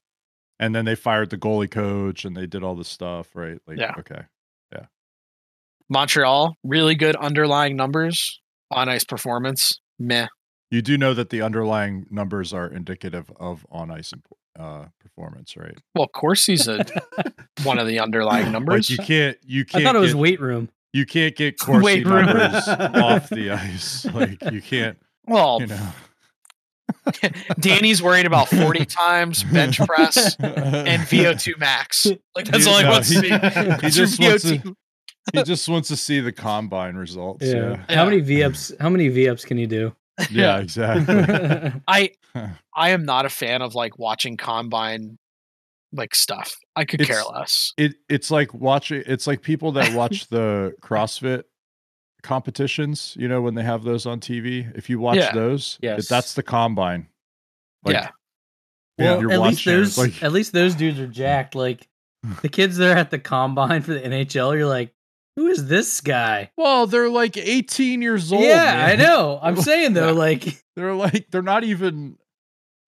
[0.58, 3.58] And then they fired the goalie coach and they did all this stuff, right?
[3.66, 3.92] Like, Yeah.
[3.98, 4.22] okay.
[4.72, 4.86] Yeah.
[5.88, 8.40] Montreal, really good underlying numbers.
[8.70, 10.28] On ice performance, meh.
[10.70, 14.12] You do know that the underlying numbers are indicative of on ice
[14.58, 15.76] uh, performance, right?
[15.94, 16.84] Well, Corsi's a
[17.64, 18.88] one of the underlying Like numbers.
[18.90, 19.82] you can't, you can't.
[19.84, 20.68] I thought it was get, weight room.
[20.92, 22.26] You can't get Corsi Weight room.
[22.26, 24.04] numbers off the ice.
[24.06, 25.88] Like you can't, well, you know.
[27.60, 32.06] Danny's worried about 40 times bench press and VO2 max.
[32.34, 33.28] Like that's He- all he no, wants to he- see.
[33.28, 34.74] he That's just wants to- VO2.
[35.34, 37.44] he just wants to see the combine results.
[37.46, 38.04] Yeah, How Yeah.
[38.04, 38.78] many VUps?
[38.80, 39.94] How many VUps can you do?
[40.30, 41.72] Yeah, exactly.
[41.88, 42.10] I
[42.74, 45.18] I am not a fan of like watching combine
[45.92, 46.54] like stuff.
[46.76, 47.72] I could care less.
[47.76, 49.02] it it's like watching.
[49.06, 51.44] It's like people that watch the CrossFit
[52.22, 53.16] competitions.
[53.18, 54.70] You know when they have those on TV.
[54.76, 55.32] If you watch Yeah.
[55.32, 56.08] those, it- Yes.
[56.08, 57.08] that's the combine.
[57.84, 58.08] Like, yeah.
[58.98, 61.54] yeah, well, you're at least those like- at least those dudes are jacked.
[61.54, 61.88] Like
[62.42, 64.92] the kids that are at the combine for the NHL, you're like,
[65.36, 66.50] who is this guy?
[66.56, 68.42] Well, they're like 18 years old.
[68.42, 69.38] yeah, I know.
[69.42, 70.12] I'm saying though, Yeah.
[70.12, 72.16] like They're like they're not even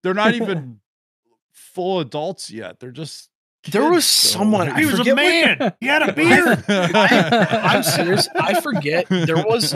[0.02, 0.80] they're not even
[1.52, 2.80] full adults yet.
[2.80, 3.30] They're just
[3.70, 5.22] There was kids someone- he I was a forget what-
[5.60, 5.72] man.
[5.80, 6.64] He had a beard.
[6.68, 8.28] I'm serious.
[8.34, 9.06] I forget.
[9.08, 9.74] There was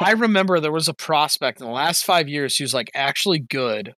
[0.00, 3.94] I remember there was a prospect in the last five years who's like actually good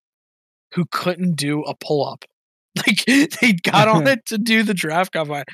[0.74, 2.24] who couldn't do a pull up.
[2.86, 5.44] Like they got on it to do the draft combine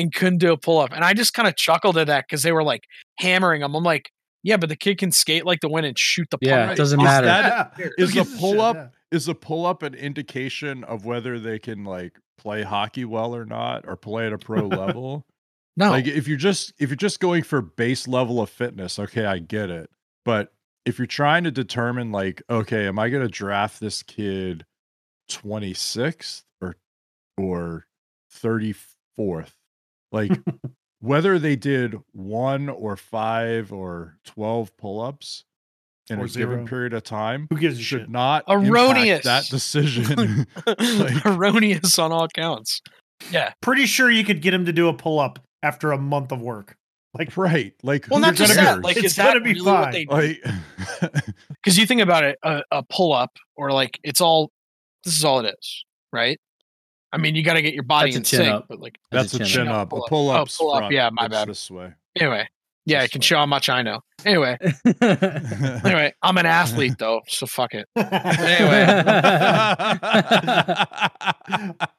[0.00, 0.92] and couldn't do a pull up.
[0.92, 2.84] And I just kind of chuckled at that because they were like
[3.18, 3.74] hammering him.
[3.74, 4.10] I'm like,
[4.42, 6.46] yeah, but the kid can skate like the wind and shoot the puck.
[6.48, 7.26] Yeah, it doesn't Is matter.
[7.26, 7.86] that- Yeah.
[7.98, 8.40] is Who a gives shit?
[8.40, 8.88] pull-up- Yeah.
[9.12, 13.44] is a pull up an indication of whether they can like play hockey well or
[13.44, 15.26] not or play at a pro level?
[15.76, 15.90] No.
[15.90, 19.38] Like if you're just if you're just going for base level of fitness, okay, I
[19.38, 19.90] get it.
[20.24, 20.52] But
[20.86, 24.64] if you're trying to determine like, okay, am I going to draft this kid
[25.30, 26.76] 26th or
[27.38, 27.86] or
[28.34, 29.52] 34th?
[30.12, 30.32] Like
[31.00, 35.44] whether they did one or five or 12 pull-ups
[36.10, 36.50] in Or a zero.
[36.50, 38.10] given period of time Who gives a should shit?
[38.10, 39.24] not Erroneous.
[39.24, 40.46] that decision.
[40.66, 42.82] like- Erroneous on all counts.
[43.30, 43.52] Yeah.
[43.60, 46.40] Pretty sure you could get him to do a pull up after a month of
[46.42, 46.76] work.
[47.12, 47.74] Like, right.
[47.82, 48.66] Like Well, who not just cares?
[48.76, 48.82] that.
[48.84, 49.92] Like, It's is that gonna be really what fine.
[49.92, 50.14] they do?
[50.14, 51.24] like
[51.62, 54.50] Because you think about it, a, a pull up or like it's all.
[55.04, 56.38] This is all it is, right?
[57.12, 58.66] I mean, you got to get your body That's in a chin sync, up.
[58.68, 59.92] but like That's a chin up.
[59.92, 59.94] up.
[59.94, 60.08] A Pull-up.
[60.08, 60.48] pull Oh, up.
[60.56, 61.48] pull-up, yeah, my bad.
[61.48, 61.92] This way.
[62.16, 62.48] anyway,
[62.86, 63.24] yeah, I can way.
[63.24, 64.00] show how much I know.
[64.24, 64.56] Anyway,
[65.02, 67.88] anyway, I'm an athlete though, so fuck it.
[67.96, 68.84] Anyway.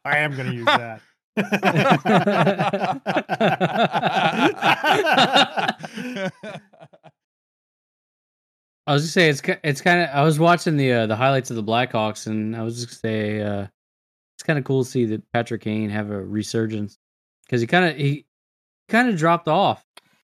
[0.05, 1.01] I am going to use that.
[8.87, 10.09] I was gonna say it's it's kind of.
[10.09, 13.13] I was watching the uh, the highlights of the Blackhawks, and I was just gonna
[13.13, 13.71] say uh, it's
[14.51, 16.97] kind of cool to see that Patrick Kane have a resurgence
[17.45, 18.25] because he kind of he
[18.89, 19.83] kind of dropped off.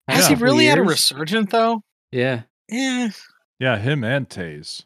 [0.08, 1.12] Has he couple really had a years.
[1.12, 1.82] resurgent though?
[2.12, 3.10] Yeah, Yeah.
[3.58, 4.84] yeah, him and Toews.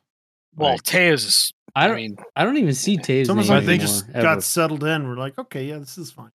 [0.57, 1.53] Well, Like, Toews is.
[1.75, 1.97] I I don't.
[1.97, 3.21] mean, I don't even see Toews.
[3.21, 4.23] It's almost name like they anymore, just ever.
[4.23, 5.07] got settled in.
[5.09, 6.31] We're like, okay, yeah, this is fine.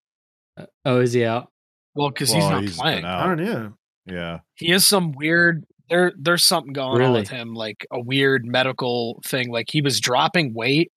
[0.55, 1.49] Uh, oh, is he out?
[1.95, 3.05] Well, because Well, he's not he's playing.
[3.05, 3.73] I don't know.
[4.05, 4.39] Yeah.
[4.55, 5.65] He has some weird.
[5.89, 9.51] There, there's something going on with him, like a weird medical thing.
[9.51, 10.91] Like he was dropping weight,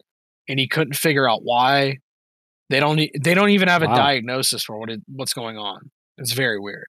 [0.49, 1.99] and he couldn't figure out why.
[2.71, 2.97] They don't.
[3.23, 3.97] They don't even have a Wow.
[3.97, 5.91] diagnosis for what it, what's going on.
[6.19, 6.87] It's very weird.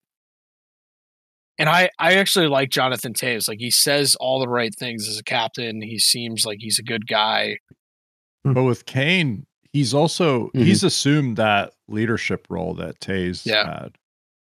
[1.60, 3.48] And I, I actually like Jonathan Toews.
[3.48, 5.82] Like he says all the right things as a captain.
[5.82, 7.58] He seems like he's a good guy.
[8.44, 10.64] But with Kane, he's also Mhm.
[10.66, 13.66] he's assumed that leadership role that Toews Yeah.
[13.82, 13.98] had.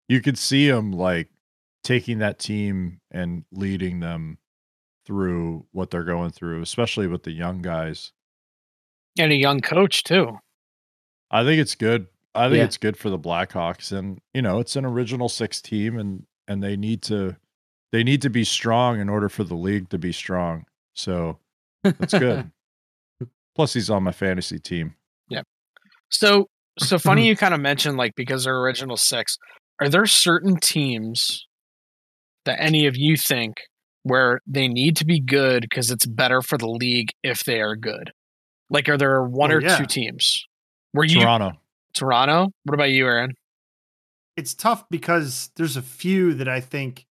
[0.08, 1.28] You could see him like
[1.84, 4.38] taking that team and leading them
[5.06, 8.12] through what they're going through, especially with the young guys.
[9.18, 10.38] And a young coach too.
[11.30, 12.06] I think it's good.
[12.34, 12.64] I think Yeah.
[12.64, 16.62] it's good for the Blackhawks, and you know, it's an original six team, and and
[16.62, 17.36] they need to
[17.92, 20.64] they need to be strong in order for the league to be strong.
[20.94, 21.38] So
[21.82, 22.50] that's good.
[23.54, 24.94] Plus, he's on my fantasy team.
[25.28, 25.42] Yeah.
[26.10, 29.36] So so funny you kind of mentioned like because they're original six.
[29.80, 31.46] Are there certain teams
[32.44, 33.56] that any of you think
[34.04, 37.76] where they need to be good because it's better for the league if they are
[37.76, 38.12] good?
[38.70, 39.76] Like are there one Oh, or yeah.
[39.76, 40.44] two teams?
[40.92, 41.52] Where you Toronto.
[41.94, 42.50] Toronto?
[42.64, 43.32] What about you, Aaron?
[44.36, 47.04] It's tough because there's a few that I think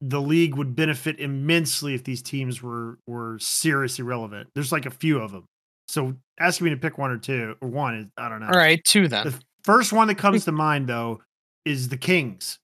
[0.00, 4.48] the league would benefit immensely if these teams were were seriously relevant.
[4.54, 5.44] There's like a few of them.
[5.88, 8.46] So asking me to pick one or two or one is I don't know.
[8.48, 9.24] All right, two then.
[9.28, 11.22] The first one that comes to mind though
[11.64, 12.58] is the Kings,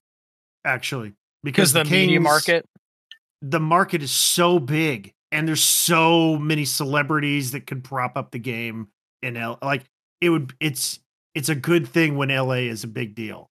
[0.64, 2.66] actually, Because the, media Kings- market.
[3.40, 8.38] the market is so big and there's so many celebrities that could prop up the
[8.38, 8.88] game
[9.22, 9.84] in L like
[10.20, 11.00] it would it's
[11.34, 13.50] it's a good thing when LA is a big deal.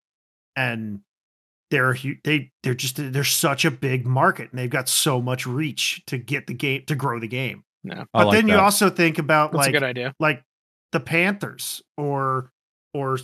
[0.56, 1.00] And
[1.70, 6.02] they're they they're just they're such a big market and they've got so much reach
[6.06, 7.64] to get the game to grow the game.
[7.82, 8.04] No.
[8.12, 10.14] But like then you also think about That's like a good idea.
[10.20, 10.42] like
[10.92, 12.50] the Panthers or
[12.92, 13.18] or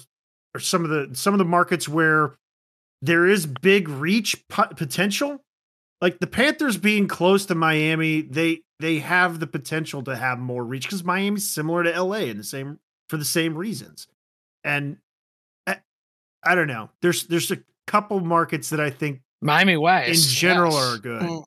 [0.55, 2.37] or some of the some of the markets where
[3.03, 5.43] there is big reach po- potential.
[6.01, 10.65] Like the Panthers being close to Miami, they they have the potential to have more
[10.65, 12.79] reach because Miami's similar to LA in the same
[13.09, 14.07] for the same reasons.
[14.65, 14.99] And
[15.67, 15.79] I,
[16.45, 16.91] I don't know.
[17.01, 20.95] There's there's a couple markets that I think Miami wise in general yes.
[20.95, 21.45] are good.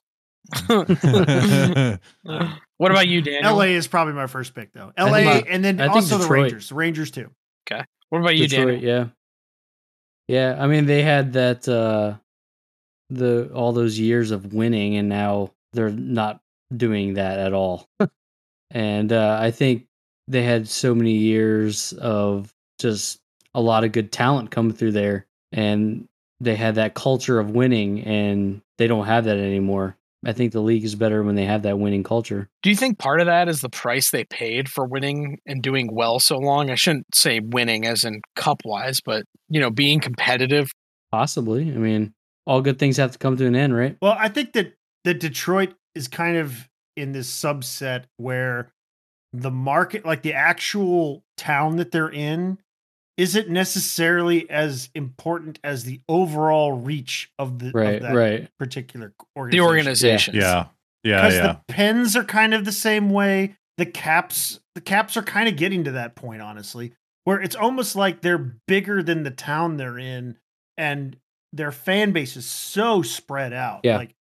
[2.77, 3.55] what about you, Daniel?
[3.55, 4.91] LA is probably my first pick though.
[4.97, 6.69] LA think- and then I think also the Rangers.
[6.69, 7.29] The Rangers too.
[7.69, 7.83] Okay.
[8.09, 8.89] What about you, Detroit, Daniel?
[8.89, 9.05] yeah.
[10.27, 12.15] Yeah, I mean they had that uh
[13.09, 16.41] the all those years of winning and now they're not
[16.75, 17.87] doing that at all.
[18.71, 19.85] and uh I think
[20.27, 23.19] they had so many years of just
[23.55, 26.07] a lot of good talent coming through there and
[26.39, 29.97] they had that culture of winning and they don't have that anymore.
[30.25, 32.49] I think the league is better when they have that winning culture.
[32.61, 35.89] Do you think part of that is the price they paid for winning and doing
[35.93, 36.69] well so long?
[36.69, 40.71] I shouldn't say winning as in cup wise, but you know, being competitive.
[41.11, 41.71] Possibly.
[41.71, 42.13] I mean,
[42.49, 43.95] all good things have to come to an end, right?
[44.01, 44.73] Well, I think that
[45.05, 48.71] that Detroit is kind of in this subset where
[49.31, 52.57] the market, like the actual town that they're in,
[53.17, 58.49] isn't necessarily as important as the overall reach of the Right, of that right.
[58.57, 59.59] particular organization.
[59.61, 60.35] The organization.
[60.35, 60.65] yeah.
[61.03, 61.21] Yeah.
[61.21, 61.41] because Yeah.
[61.67, 63.55] the Pens are kind of the same way.
[63.77, 66.93] The Caps, the Caps are kind of getting to that point, honestly,
[67.25, 70.37] where it's almost like they're bigger than the town they're in,
[70.77, 71.15] and
[71.53, 73.81] their fan base is so spread out.
[73.83, 73.97] Yeah.
[73.97, 74.13] Like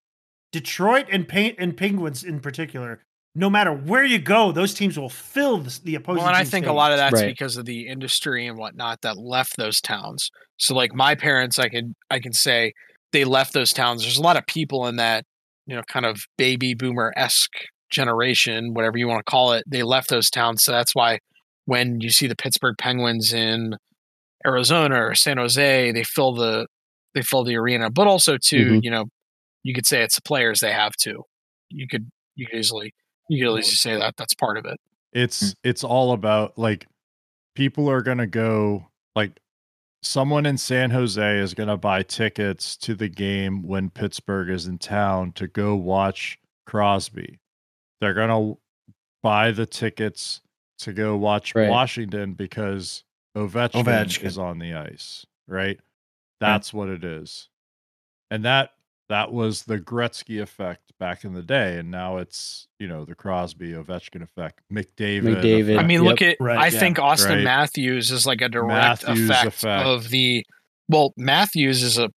[0.53, 3.03] Detroit and Paint and Penguins in particular,
[3.35, 6.19] no matter where you go, those teams will fill the, the opposing.
[6.21, 7.27] Well, and I team's think a lot of that's Right.
[7.27, 10.31] because of the industry and whatnot that left those towns.
[10.57, 12.73] So like my parents, I can I can say
[13.13, 14.03] they left those towns.
[14.03, 15.25] There's a lot of people in that,
[15.67, 17.53] you know, kind of baby boomer esque
[17.91, 19.65] generation, whatever you want to call it.
[19.67, 20.65] They left those towns.
[20.65, 21.19] So that's why
[21.67, 23.77] when you see the Pittsburgh Penguins in
[24.47, 26.67] Arizona or San Jose, they fill the
[27.15, 27.91] they fill the arena.
[27.91, 28.85] But also too, Mhm.
[28.85, 29.07] you know,
[29.63, 31.25] you could say it's the players they have too.
[31.71, 32.95] You could you could easily
[33.29, 34.79] you could easily say that that's part of it.
[35.13, 36.87] it's it's all about like
[37.55, 39.33] people are gonna go like
[40.03, 44.79] someone in San Jose is gonna buy tickets to the game when Pittsburgh is in
[44.79, 47.39] town to go watch Crosby.
[48.01, 48.55] They're gonna
[49.23, 50.41] buy the tickets
[50.79, 51.69] to go watch Right.
[51.69, 53.03] Washington because
[53.37, 54.25] Ovechkin, Ovechkin.
[54.25, 55.81] is on the ice, right?
[56.41, 57.49] That's what it is.
[58.31, 58.71] And that
[59.09, 63.15] that was the Gretzky effect back in the day, and now it's you know the
[63.15, 65.23] Crosby Ovechkin effect, McDavid.
[65.23, 65.71] McDavid.
[65.71, 65.89] I effect.
[65.89, 66.79] mean, look at Right, I yeah.
[66.79, 67.45] think Austin Right.
[67.45, 69.87] Matthews is like a direct Matthews effect, effect.
[69.87, 70.45] of the
[70.89, 72.11] well, Matthews is a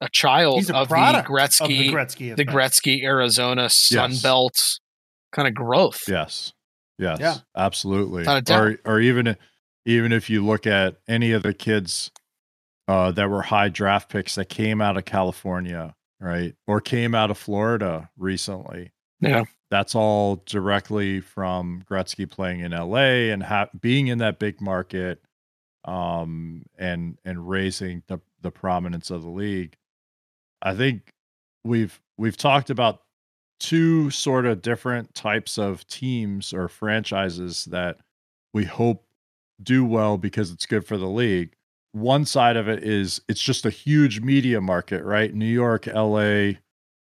[0.00, 2.44] a child a of the Gretzky of the Gretzky, the.
[2.44, 4.22] Gretzky Arizona Sun Yes.
[4.22, 4.54] Belt
[5.32, 6.00] kind of growth.
[6.08, 6.52] Yes.
[6.98, 7.18] Yes.
[7.20, 7.36] Yeah.
[7.56, 8.26] Absolutely.
[8.26, 9.36] Or or even
[9.84, 12.10] even if you look at any of the kids
[12.90, 17.30] uh, that were high draft picks that came out of California, right, or came out
[17.30, 18.90] of Florida recently.
[19.20, 19.44] Yeah.
[19.70, 25.22] that's all directly from Gretzky playing in LA and ha- being in that big market,
[25.84, 29.76] um, and and raising the the prominence of the league.
[30.60, 31.12] I think
[31.64, 33.02] we've we've talked about
[33.60, 37.98] two sort of different types of teams or franchises that
[38.52, 39.04] we hope
[39.62, 41.54] do well because it's good for the league.
[41.92, 45.34] One side of it is it's just a huge media market, right?
[45.34, 46.52] New York, LA,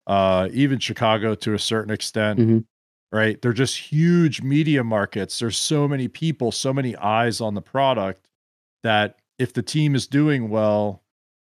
[0.06, 2.64] uh, even Chicago to a certain extent, Mhm.
[3.12, 3.40] right?
[3.42, 5.38] They're just huge media markets.
[5.38, 8.28] There's so many people, so many eyes on the product
[8.84, 11.02] that if the team is doing well,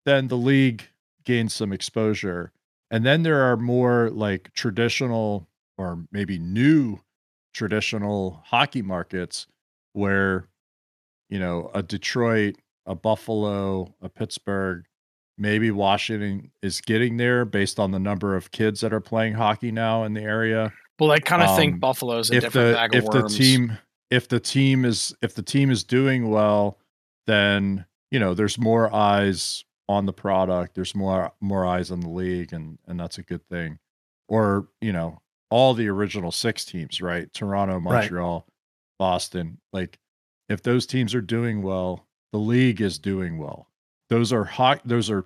[0.05, 0.87] then the league
[1.25, 2.53] gains some exposure.
[2.89, 6.99] And then there are more like traditional or maybe new
[7.53, 9.47] traditional hockey markets
[9.93, 10.47] where
[11.29, 12.55] you know a Detroit,
[12.87, 14.85] a Buffalo, a Pittsburgh,
[15.37, 19.71] maybe Washington is getting there based on the number of kids that are playing hockey
[19.71, 20.73] now in the area.
[20.99, 23.29] Well, I kind of Um, think Buffalo's a If different the bag if of the
[23.29, 23.77] team
[24.09, 26.79] if the team is if the team is doing well,
[27.27, 30.73] then you know there's more eyes on the product.
[30.75, 33.79] There's more more eyes on the league, and and that's a good thing.
[34.29, 35.21] Or you know
[35.51, 37.31] all the original six teams, right?
[37.33, 37.83] Toronto, Right.
[37.83, 38.47] Montreal,
[38.97, 39.59] Boston.
[39.73, 39.99] Like
[40.49, 43.67] if those teams are doing well, the league is doing well.
[44.09, 44.81] Those are hot.
[44.85, 45.25] Those are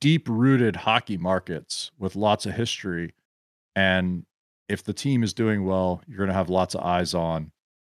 [0.00, 3.12] deep rooted hockey markets with lots of history,
[3.76, 4.24] and
[4.68, 7.52] if the team is doing well, you're going to have lots of eyes on,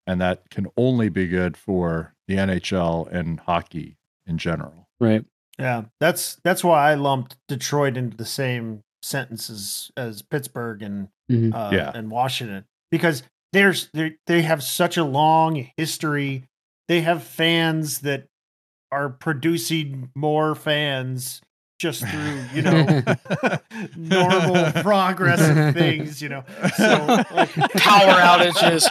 [0.06, 4.88] and that can only be good for the NHL and hockey in general.
[5.00, 5.24] Right.
[5.58, 11.08] Yeah, that's that's why I lumped Detroit into the same sentences as, as Pittsburgh and
[11.30, 11.54] Mhm.
[11.54, 11.92] uh, Yeah.
[11.94, 16.44] and Washington because there's they they have such a long history.
[16.88, 18.26] They have fans that
[18.94, 21.40] are producing more fans
[21.80, 23.02] just through you know
[23.96, 26.22] normal progress of things.
[26.22, 26.44] You know,
[26.76, 28.86] so like, Power outages.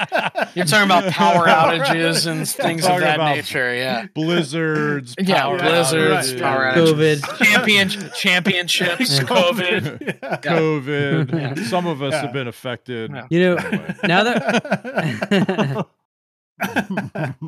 [0.53, 3.73] You're talking about power outages and things of that nature.
[3.73, 4.07] Yeah.
[4.13, 7.21] Blizzards, Yeah, blizzards, outages, power outages.
[7.21, 7.37] COVID.
[7.37, 7.89] Champion
[8.19, 10.01] championships, COVID.
[10.21, 10.37] Yeah.
[10.41, 11.31] COVID.
[11.57, 11.63] Yeah.
[11.69, 12.21] Some of us Yeah.
[12.23, 13.11] have been affected.
[13.11, 13.27] Yeah.
[13.29, 13.95] You know, Anyway.
[14.03, 15.87] now that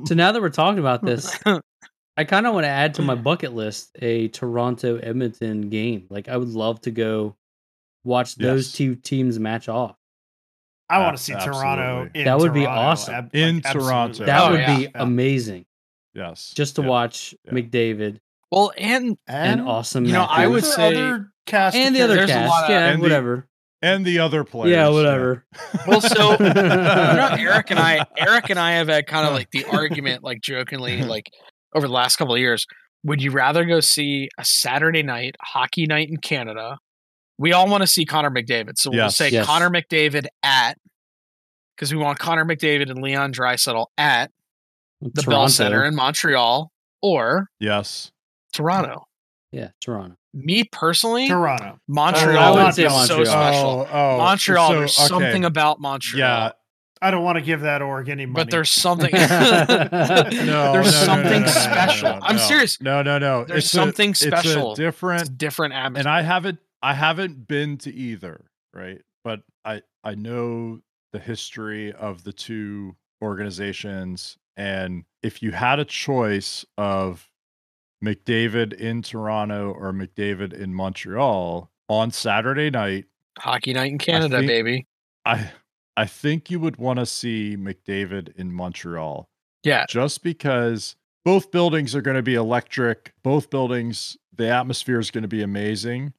[0.06, 1.38] so now that we're talking about this,
[2.18, 3.24] I kind of want to add to my mm.
[3.24, 6.08] bucket list a Toronto Edmonton game.
[6.10, 7.36] Like I would love to go
[8.04, 8.74] watch those Yes.
[8.74, 9.96] two teams match off.
[10.90, 11.82] I want to see Toronto.
[12.06, 12.20] absolutely.
[12.22, 13.14] In That would be awesome.
[13.16, 13.88] Ab- In absolutely.
[13.90, 14.26] Toronto.
[14.26, 14.76] That Oh, would yeah.
[14.78, 14.90] be Yeah.
[14.96, 15.66] amazing
[16.14, 16.54] Yes.
[16.56, 16.88] just to Yeah.
[16.88, 17.52] watch Yeah.
[17.52, 18.20] McDavid
[18.52, 20.06] Well, and and, awesome.
[20.06, 22.70] you know, I would say- other cast and the other there's a cast, lot of-
[22.70, 23.48] yeah, and the- whatever.
[23.82, 24.72] And the other players.
[24.72, 25.46] yeah, whatever.
[25.86, 29.52] Well, so you know, Eric and I, Eric and I have had kind of like
[29.52, 31.30] the argument, like jokingly, like
[31.76, 32.66] over the last couple of years.
[33.04, 36.78] Would you rather go see a Saturday night hockey night in Canada?
[37.38, 39.18] We all want to see Connor McDavid, so we'll Yes.
[39.18, 39.46] say Yes.
[39.46, 40.78] Connor McDavid at
[41.76, 44.32] because we want Connor McDavid and Leon Draisaitl at
[45.02, 48.12] the Bell Center in Montreal or Yes.
[48.54, 49.04] Toronto.
[49.52, 50.16] Yeah, Toronto.
[50.34, 51.78] Me personally, Toronto.
[51.88, 53.26] Montreal oh, I would is so Montreal.
[53.26, 53.70] special.
[53.70, 55.08] Oh, oh, Montreal, so- there's okay.
[55.08, 56.20] something about Montreal.
[56.28, 56.52] Yeah.
[57.02, 58.46] I don't want to give that org any money.
[58.46, 59.10] but there's something.
[59.16, 62.10] No, There's no, no, something no, no, no, special.
[62.10, 62.42] no, I'm no.
[62.42, 62.82] serious.
[62.82, 63.44] No, no, no.
[63.46, 64.72] There's It's a- something it's a special.
[64.72, 66.00] It's a different different atmosphere.
[66.00, 69.02] and I haven't I haven't been to either, right?
[69.24, 70.80] But I I know
[71.12, 77.30] the history of the two organizations and if you had a choice of
[78.04, 83.06] McDavid in Toronto or McDavid in Montreal on Saturday night,
[83.38, 84.88] Hockey night in Canada, think- baby.
[85.26, 85.52] I
[85.98, 89.30] I think you would want to see McDavid in Montreal
[89.64, 89.86] Yeah.
[89.88, 93.14] just because both buildings are going to be electric.
[93.24, 96.14] Both buildings, the atmosphere is going to be amazing.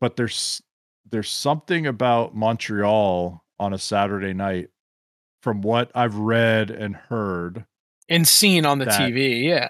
[0.00, 0.62] But there's
[1.10, 4.70] there's something about Montreal on a Saturday night,
[5.42, 7.66] from what I've read and heard.
[8.08, 9.44] And seen on the TV.
[9.44, 9.68] Yeah.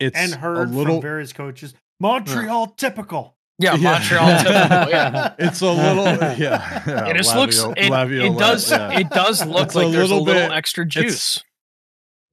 [0.00, 0.96] It's and heard a little.
[0.96, 1.74] from various coaches.
[2.00, 3.36] Montreal typical.
[3.60, 3.74] Yeah.
[3.76, 3.92] Yeah.
[3.92, 4.38] Montreal.
[4.42, 5.34] typical, oh, yeah.
[5.38, 6.04] it's a little.
[6.04, 6.36] Yeah,
[6.86, 7.62] yeah, It just looks.
[7.62, 8.70] lavio- It, it does.
[8.70, 8.98] yeah.
[8.98, 11.42] It does look It's a like there's a little little bit- extra juice.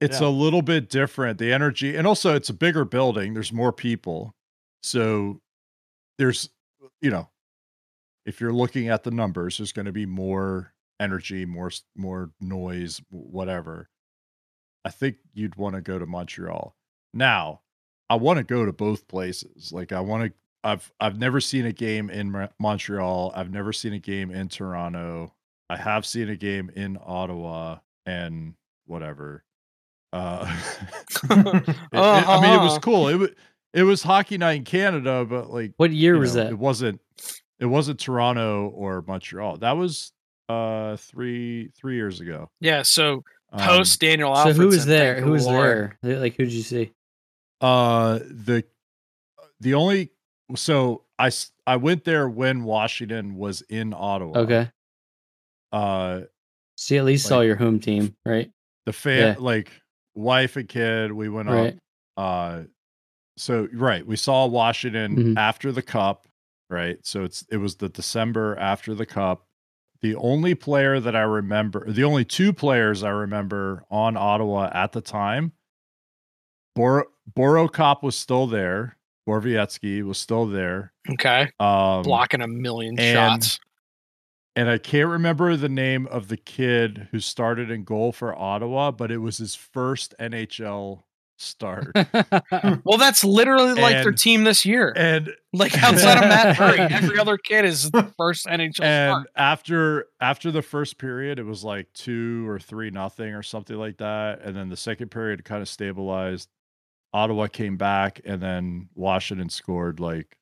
[0.00, 0.28] it's Yeah.
[0.28, 4.34] a little bit different the energy and also it's a bigger building there's more people
[4.82, 5.40] so
[6.18, 6.50] there's
[7.02, 7.28] you know
[8.24, 13.00] if you're looking at the numbers there's going to be more energy more more noise
[13.10, 13.88] whatever
[14.84, 16.76] i think you'd want to go to montreal
[17.12, 17.60] now
[18.08, 20.32] i want to go to both places like i want to
[20.64, 25.32] i've i've never seen a game in montreal i've never seen a game in toronto
[25.70, 28.54] i have seen a game in ottawa and
[28.86, 29.44] whatever
[30.12, 30.46] Uh,
[31.30, 33.08] it- it- I mean, it was cool.
[33.08, 33.28] It was
[33.74, 36.52] it was hockey night in Canada, but like What year was know, that?
[36.52, 37.00] It wasn't.
[37.60, 39.58] It wasn't Toronto or Montreal.
[39.58, 40.12] That was
[40.48, 42.48] uh three three years ago.
[42.62, 44.56] Yeah, so Um, post Daniel So Alfredsson.
[44.56, 45.14] who was there?
[45.16, 45.98] thank Who was there?
[46.02, 46.92] Like who'd you see?
[47.60, 48.64] Uh, the
[49.60, 50.10] the only
[50.56, 51.30] so I
[51.66, 54.38] I went there when Washington was in Ottawa.
[54.40, 54.70] Okay.
[55.72, 56.22] Uh,
[56.76, 58.50] So you at least saw your home team, right?
[58.86, 59.34] the fan Yeah.
[59.38, 59.70] like
[60.14, 61.12] wife and kid.
[61.12, 61.74] We went Right.
[61.74, 61.78] up.
[62.16, 62.62] Uh,
[63.36, 65.36] so right, we saw Washington Mhm.
[65.38, 66.26] after the Cup.
[66.70, 69.46] Right, so it's it was the December after the Cup.
[70.02, 74.92] The only player that I remember, the only two players I remember on Ottawa at
[74.92, 75.52] the time,
[76.74, 78.97] Bor Borokop was still there.
[79.28, 80.92] Borowiecki was still there.
[81.10, 81.50] Okay.
[81.60, 83.60] Um, Blocking a million and- shots.
[84.56, 88.90] and I can't remember the name of the kid who started in goal for Ottawa,
[88.90, 91.02] but it was his first NHL
[91.36, 91.92] start.
[92.84, 94.92] Well, that's literally like their team this year.
[94.96, 99.30] and Like outside of Matt Murray, every other kid is the first NHL and start.
[99.36, 103.98] after after the first period, it was like two or three nothing or something like
[103.98, 104.40] that.
[104.42, 106.48] And then the second period kind of stabilized.
[107.12, 110.36] Ottawa came back, and then Washington scored like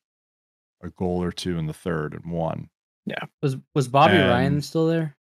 [0.83, 2.69] a goal or two in the third and won.
[3.07, 3.25] Yeah.
[3.43, 5.17] Was was Bobby Ryan still there?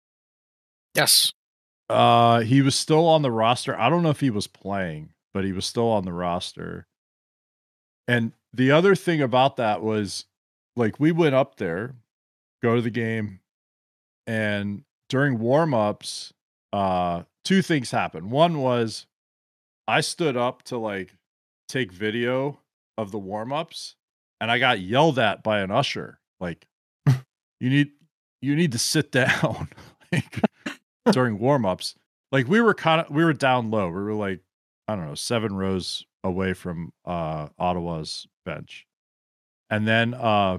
[0.95, 1.33] Yes.
[1.89, 3.79] Uh, he was still on the roster.
[3.79, 6.87] I don't know if he was playing, but he was still on the roster.
[8.09, 10.27] And the other thing about that was
[10.77, 11.97] like we went up there,
[12.63, 13.41] go to the game,
[14.27, 16.33] and during warm-ups,
[16.73, 18.31] uh, two things happened.
[18.31, 19.07] One was
[19.87, 21.15] I stood up to like
[21.73, 22.61] take video
[22.99, 23.97] of the warm-ups,
[24.41, 26.19] and I got yelled at by an usher.
[26.41, 26.67] Like,
[27.07, 27.91] you need
[28.41, 29.69] you need to sit down.
[30.13, 30.41] like
[31.11, 31.95] during warm-ups
[32.31, 34.41] like we were kind of we were down low we were like
[34.87, 38.87] i don't know seven rows away from uh ottawa's bench
[39.71, 40.59] and then uh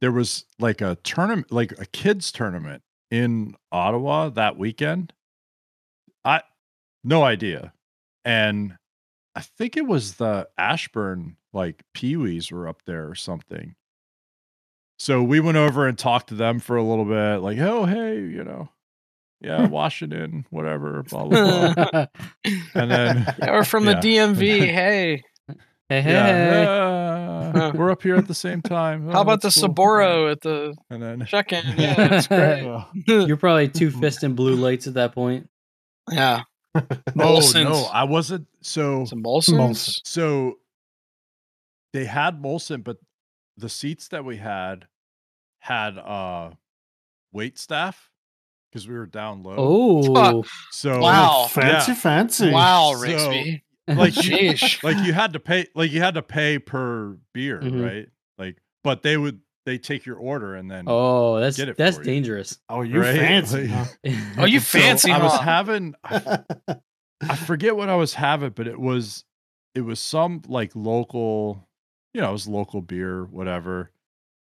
[0.00, 5.12] there was like a tournament like a kids tournament in ottawa that weekend
[6.24, 6.42] i
[7.02, 7.72] no idea
[8.24, 8.76] and
[9.38, 13.74] i think it was the ashburn like peewees were up there or something
[14.98, 18.16] so we went over and talked to them for a little bit like oh hey
[18.16, 18.68] you know
[19.40, 22.06] yeah washington whatever blah blah blah
[22.74, 24.00] and then Yeah, we're from Yeah.
[24.00, 24.58] the DMV.
[24.72, 25.22] Hey,
[25.88, 26.66] Hey, hey, yeah, hey.
[26.66, 29.70] uh, we're up here at the same time how Oh, about the that's cool.
[29.74, 31.64] Saboro at the and then check-in?
[31.78, 32.62] Yeah, that's great.
[33.06, 35.48] You're probably two fisting blue lights at that point.
[36.10, 36.42] Yeah,
[37.18, 39.58] oh no i wasn't so some Molson's.
[39.58, 40.00] Molson.
[40.04, 40.58] so
[41.92, 42.98] they had molson but
[43.56, 44.86] the seats that we had
[45.60, 46.50] had uh
[47.32, 48.10] wait staff
[48.70, 51.46] because we were down low Oh, so Wow.
[51.50, 51.96] fancy, yeah.
[51.98, 52.50] fancy.
[52.50, 53.62] Wow, So- Rigsby.
[53.88, 57.82] like you, like you had to pay like you had to pay per beer Mhm.
[57.82, 61.76] right like but they would they take your order and then oh, that's Get it
[61.76, 62.10] that's for you.
[62.10, 62.58] dangerous.
[62.68, 63.16] Oh, you Right?
[63.16, 63.68] fancy.
[63.68, 64.14] Like- huh?
[64.38, 66.40] Oh, you So fancy, i was having I,
[67.20, 69.24] I forget what i was having but it was
[69.74, 71.68] it was some like local
[72.14, 73.90] you know it was local beer whatever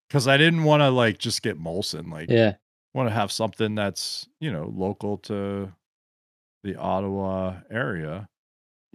[0.07, 2.55] because i didn't want to like just get molson like Yeah.
[2.93, 5.71] want to have something that's you know local to
[6.63, 8.27] the ottawa area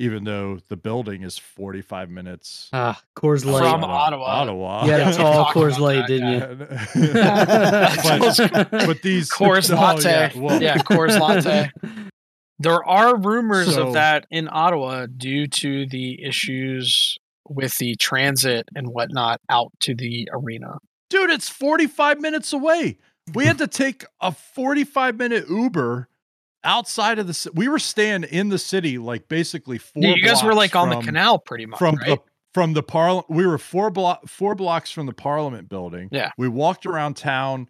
[0.01, 3.61] even though the building is 45 minutes Ah, Coors Light.
[3.71, 4.25] From Ottawa.
[4.25, 6.87] ottawa you had Yeah, a tall talk Coors Light, that, didn't yeah.
[6.95, 7.13] you?
[8.71, 10.11] but, but these Coors oh, latte.
[10.11, 11.71] yeah, well, Yeah, Coors latte.
[12.59, 17.17] There are rumors So- of that in Ottawa due to the issues
[17.49, 20.79] with the transit and whatnot out to the arena.
[21.09, 22.97] dude, it's 45 minutes away.
[23.35, 26.09] We had to take a 45 minute Uber
[26.65, 30.55] outside of the we were staying in the city like basically four you guys were
[30.55, 32.07] like on the canal pretty much, from right?
[32.07, 32.19] the
[32.53, 36.31] from the parliament we were four block four blocks from the parliament building Yeah.
[36.37, 37.69] we walked around town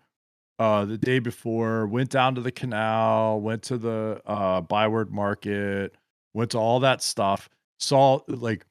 [0.59, 5.95] uh the day before went down to the canal went to the uh byward market
[6.35, 8.67] went to all that stuff saw like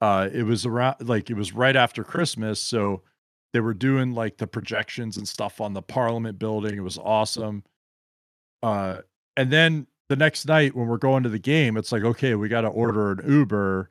[0.00, 3.02] uh it was around like it was right after christmas so
[3.52, 7.64] they were doing like the projections and stuff on the parliament building it was awesome
[8.62, 8.98] uh
[9.36, 12.48] and then the next night when we're going to the game it's like okay we
[12.48, 13.90] got to order an uber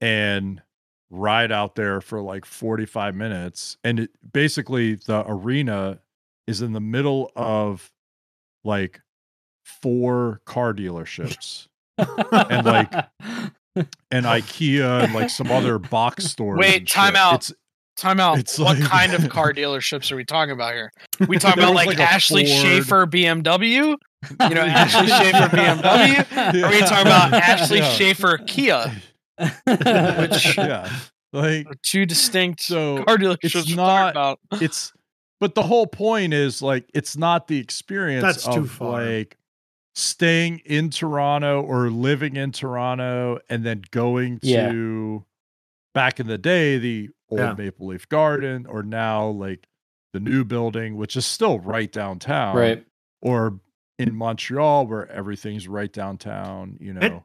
[0.00, 0.62] and
[1.10, 5.98] ride out there for like 45 minutes and it basically the arena
[6.46, 7.92] is in the middle of
[8.64, 9.00] like
[9.64, 11.68] four car dealerships
[11.98, 12.92] and like
[13.76, 17.16] and ikea and like some other box stores Wait, and time shit.
[17.16, 17.34] out.
[17.34, 17.52] it's
[17.96, 18.40] Time out.
[18.40, 20.92] It's what like- kind of car dealerships are we talking about here?
[21.28, 22.60] We talking about like, like Ashley Ford.
[22.60, 23.94] Schaefer BMW
[24.48, 26.62] You know, Ashley Schaefer BMW.
[26.62, 27.90] Or are we talking about Ashley Yeah.
[27.90, 28.92] Schaefer Kia?
[29.66, 30.88] Which- yeah,
[31.32, 34.38] like Two distinct so car dealerships it's not- about.
[34.52, 34.92] it's
[35.40, 39.04] but the whole point is like it's not the experience That's of too far.
[39.04, 39.36] like
[39.96, 44.70] staying in Toronto or living in Toronto and then going Yeah.
[44.72, 45.24] to
[45.92, 47.54] back in the day the old Yeah.
[47.54, 49.66] Maple Leaf Garden or now like
[50.12, 52.84] the new building which is still right downtown right.
[53.20, 53.58] or
[53.98, 57.24] in Montreal where everything's right downtown you know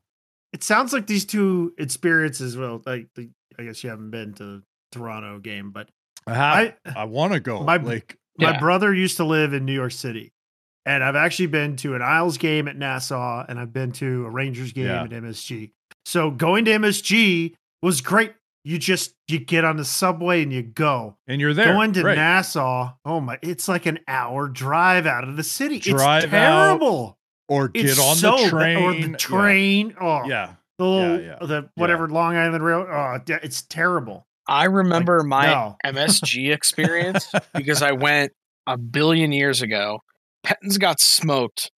[0.53, 2.57] It sounds like these two experiences.
[2.57, 5.89] Well, like the, I guess you haven't been to Toronto game, but
[6.25, 8.59] I have, I- I, want to go my- like my Yeah.
[8.59, 10.31] brother used to live in New York City,
[10.85, 14.29] and I've actually been to an Isles game at Nassau, and I've been to a
[14.29, 15.03] Rangers game Yeah.
[15.03, 15.71] at MSG.
[16.05, 17.53] So going to MSG
[17.83, 18.33] was great.
[18.63, 21.17] You just you get on the subway and you go.
[21.27, 22.15] and you're there Going to right.
[22.15, 25.79] Nassau, oh my, it's like an hour drive out of the city.
[25.79, 27.17] Drive it's out, terrible.
[27.47, 29.95] or get it's on so the train or the train.
[29.99, 31.37] Oh, yeah, the little, yeah.
[31.41, 32.85] the whatever Long Island Rail.
[32.89, 34.27] Oh, d- it's terrible.
[34.47, 35.77] I remember my no.
[35.85, 38.33] MSG experience because I went
[38.67, 39.99] a billion years ago.
[40.45, 41.71] Pettins got smoked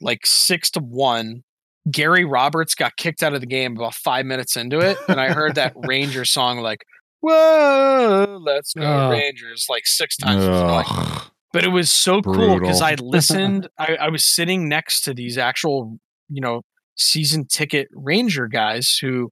[0.00, 1.42] like six to one.
[1.90, 5.32] Gary Roberts got kicked out of the game about five minutes into it, and I
[5.32, 6.84] heard that Ranger song like
[7.20, 9.10] "Whoa, let's go Oh.
[9.10, 10.46] Rangers" like six times.
[10.46, 11.20] Was annoying.
[11.52, 13.68] but it was so cool because I listened.
[13.78, 16.62] I, I was sitting next to these actual, you know,
[16.96, 19.30] season ticket Ranger guys who,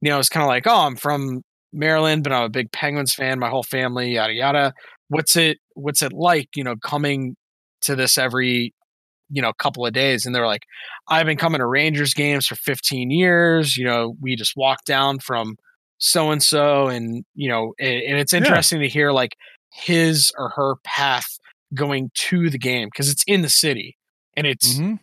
[0.00, 1.42] you know, it's kind of like, oh, I'm from
[1.72, 3.38] Maryland, but I'm a big Penguins fan.
[3.38, 4.72] My whole family, yada yada.
[5.08, 5.58] What's it?
[5.74, 6.48] What's it like?
[6.56, 7.36] You know, coming
[7.82, 8.72] to this every,
[9.30, 10.62] you know, couple of days, and they're like,
[11.08, 13.76] I've been coming to Rangers games for 15 years.
[13.76, 15.56] You know, we just walked down from
[15.98, 19.36] so and so, and you know, and, and it's interesting to hear like
[19.72, 21.26] his or her path
[21.74, 23.96] going to the game because it's in the city
[24.36, 24.98] and it's Mhm.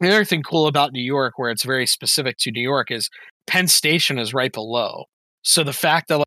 [0.00, 3.08] the other thing cool about New York where it's very specific to New York is
[3.46, 5.04] Penn Station is right below.
[5.42, 6.26] So the fact that like,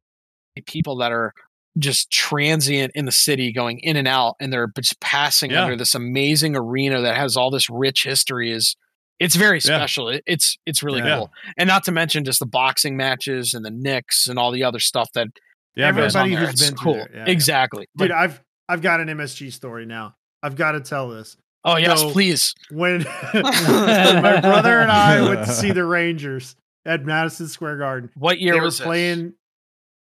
[0.65, 1.33] people that are
[1.77, 5.63] just transient in the city going in and out and they're just passing Yeah.
[5.63, 8.75] under this amazing arena that has all this rich history is
[9.19, 9.61] it's very Yeah.
[9.77, 10.09] special.
[10.09, 11.17] It, it's it's really Yeah.
[11.17, 11.31] cool.
[11.57, 14.79] And not to mention just the boxing matches and the Knicks and all the other
[14.79, 15.27] stuff that
[15.75, 16.01] yeah, man.
[16.01, 16.51] goes on Everybody there.
[16.51, 16.93] who's It's been cool.
[16.95, 17.09] there.
[17.13, 17.31] Yeah, yeah.
[17.31, 17.87] exactly.
[17.97, 20.15] Dude, Like, I've I've got an MSG story now.
[20.41, 21.35] I've got to tell this.
[21.65, 22.53] oh yes, so- please.
[22.71, 23.03] When
[23.33, 26.55] my brother and I went to see the Rangers
[26.85, 28.87] at Madison Square Garden, What year they were was this?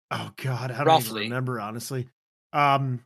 [0.09, 0.27] Playing.
[0.27, 1.21] Oh God, I don't Roughly.
[1.21, 2.07] even remember honestly.
[2.53, 3.01] Um,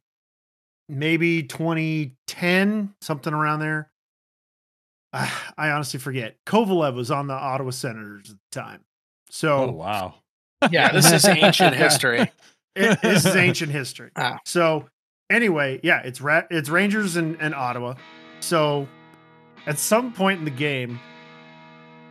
[0.89, 3.89] maybe 2010, something around there.
[5.11, 6.37] I, I honestly forget.
[6.45, 8.81] Kovalev was on the Ottawa Senators at the time,
[9.29, 10.15] so oh wow
[10.71, 12.31] Yeah, this is ancient history.
[12.75, 14.11] it, this is ancient history.
[14.15, 14.39] Ah.
[14.45, 14.87] So
[15.29, 17.95] anyway, yeah, it's Ra- it's Rangers and, and Ottawa.
[18.39, 18.87] So
[19.67, 20.99] at some point in the game,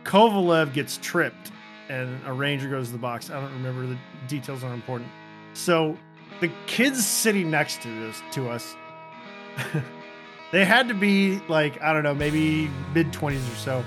[0.03, 1.51] Kovalev gets tripped
[1.89, 3.29] and a Ranger goes to the box.
[3.29, 5.09] I don't remember the details aren't important.
[5.53, 5.97] So
[6.41, 8.75] the kids sitting next to this to us,
[10.51, 13.85] they had to be like I don't know, maybe mid twenties or so.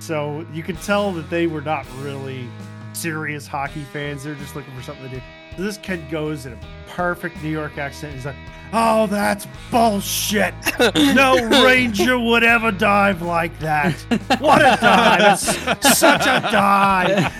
[0.00, 2.48] So you could tell that they were not really
[2.92, 4.24] serious hockey fans.
[4.24, 5.22] They're just looking for something to do.
[5.56, 8.14] So this kid goes in a perfect New York accent.
[8.14, 8.36] He's like,
[8.72, 10.54] "Oh, that's bullshit.
[10.94, 13.92] No Ranger would ever dive like that.
[14.40, 15.38] What a dive!
[15.68, 17.32] It's such a dive."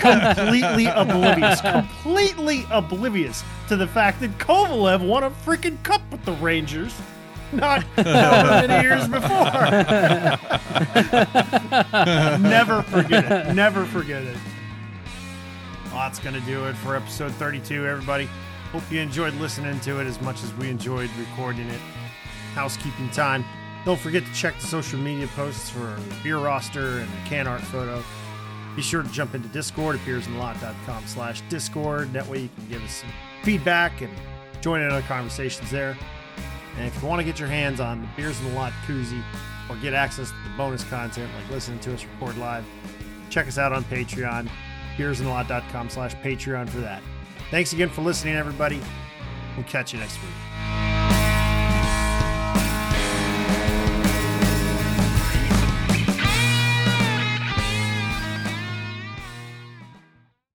[0.00, 6.32] Completely oblivious, completely oblivious to the fact that Kovalev won a freaking cup with the
[6.34, 6.94] Rangers.
[7.52, 9.70] Not however many years before.
[12.40, 13.54] Never forget it.
[13.54, 14.36] Never forget it.
[15.94, 18.28] Well, that's going to do it for episode 32, everybody.
[18.72, 21.78] Hope you enjoyed listening to it as much as we enjoyed recording it.
[22.54, 23.44] Housekeeping time.
[23.84, 28.02] Don't forget to check the social media posts for beer roster and can art photo.
[28.74, 32.12] Be sure to jump into Discord at beersinlot.com slash Discord.
[32.12, 33.10] That way you can give us some
[33.44, 34.12] feedback and
[34.62, 35.96] join in other conversations there.
[36.76, 39.22] And if you want to get your hands on the Beers in the Lot koozie
[39.70, 42.64] or get access to the bonus content like listening to us record live,
[43.30, 44.50] check us out on Patreon,
[44.96, 47.02] beersinalot.com slash Patreon for that.
[47.50, 48.80] Thanks again for listening, everybody.
[49.56, 50.93] We'll catch you next week.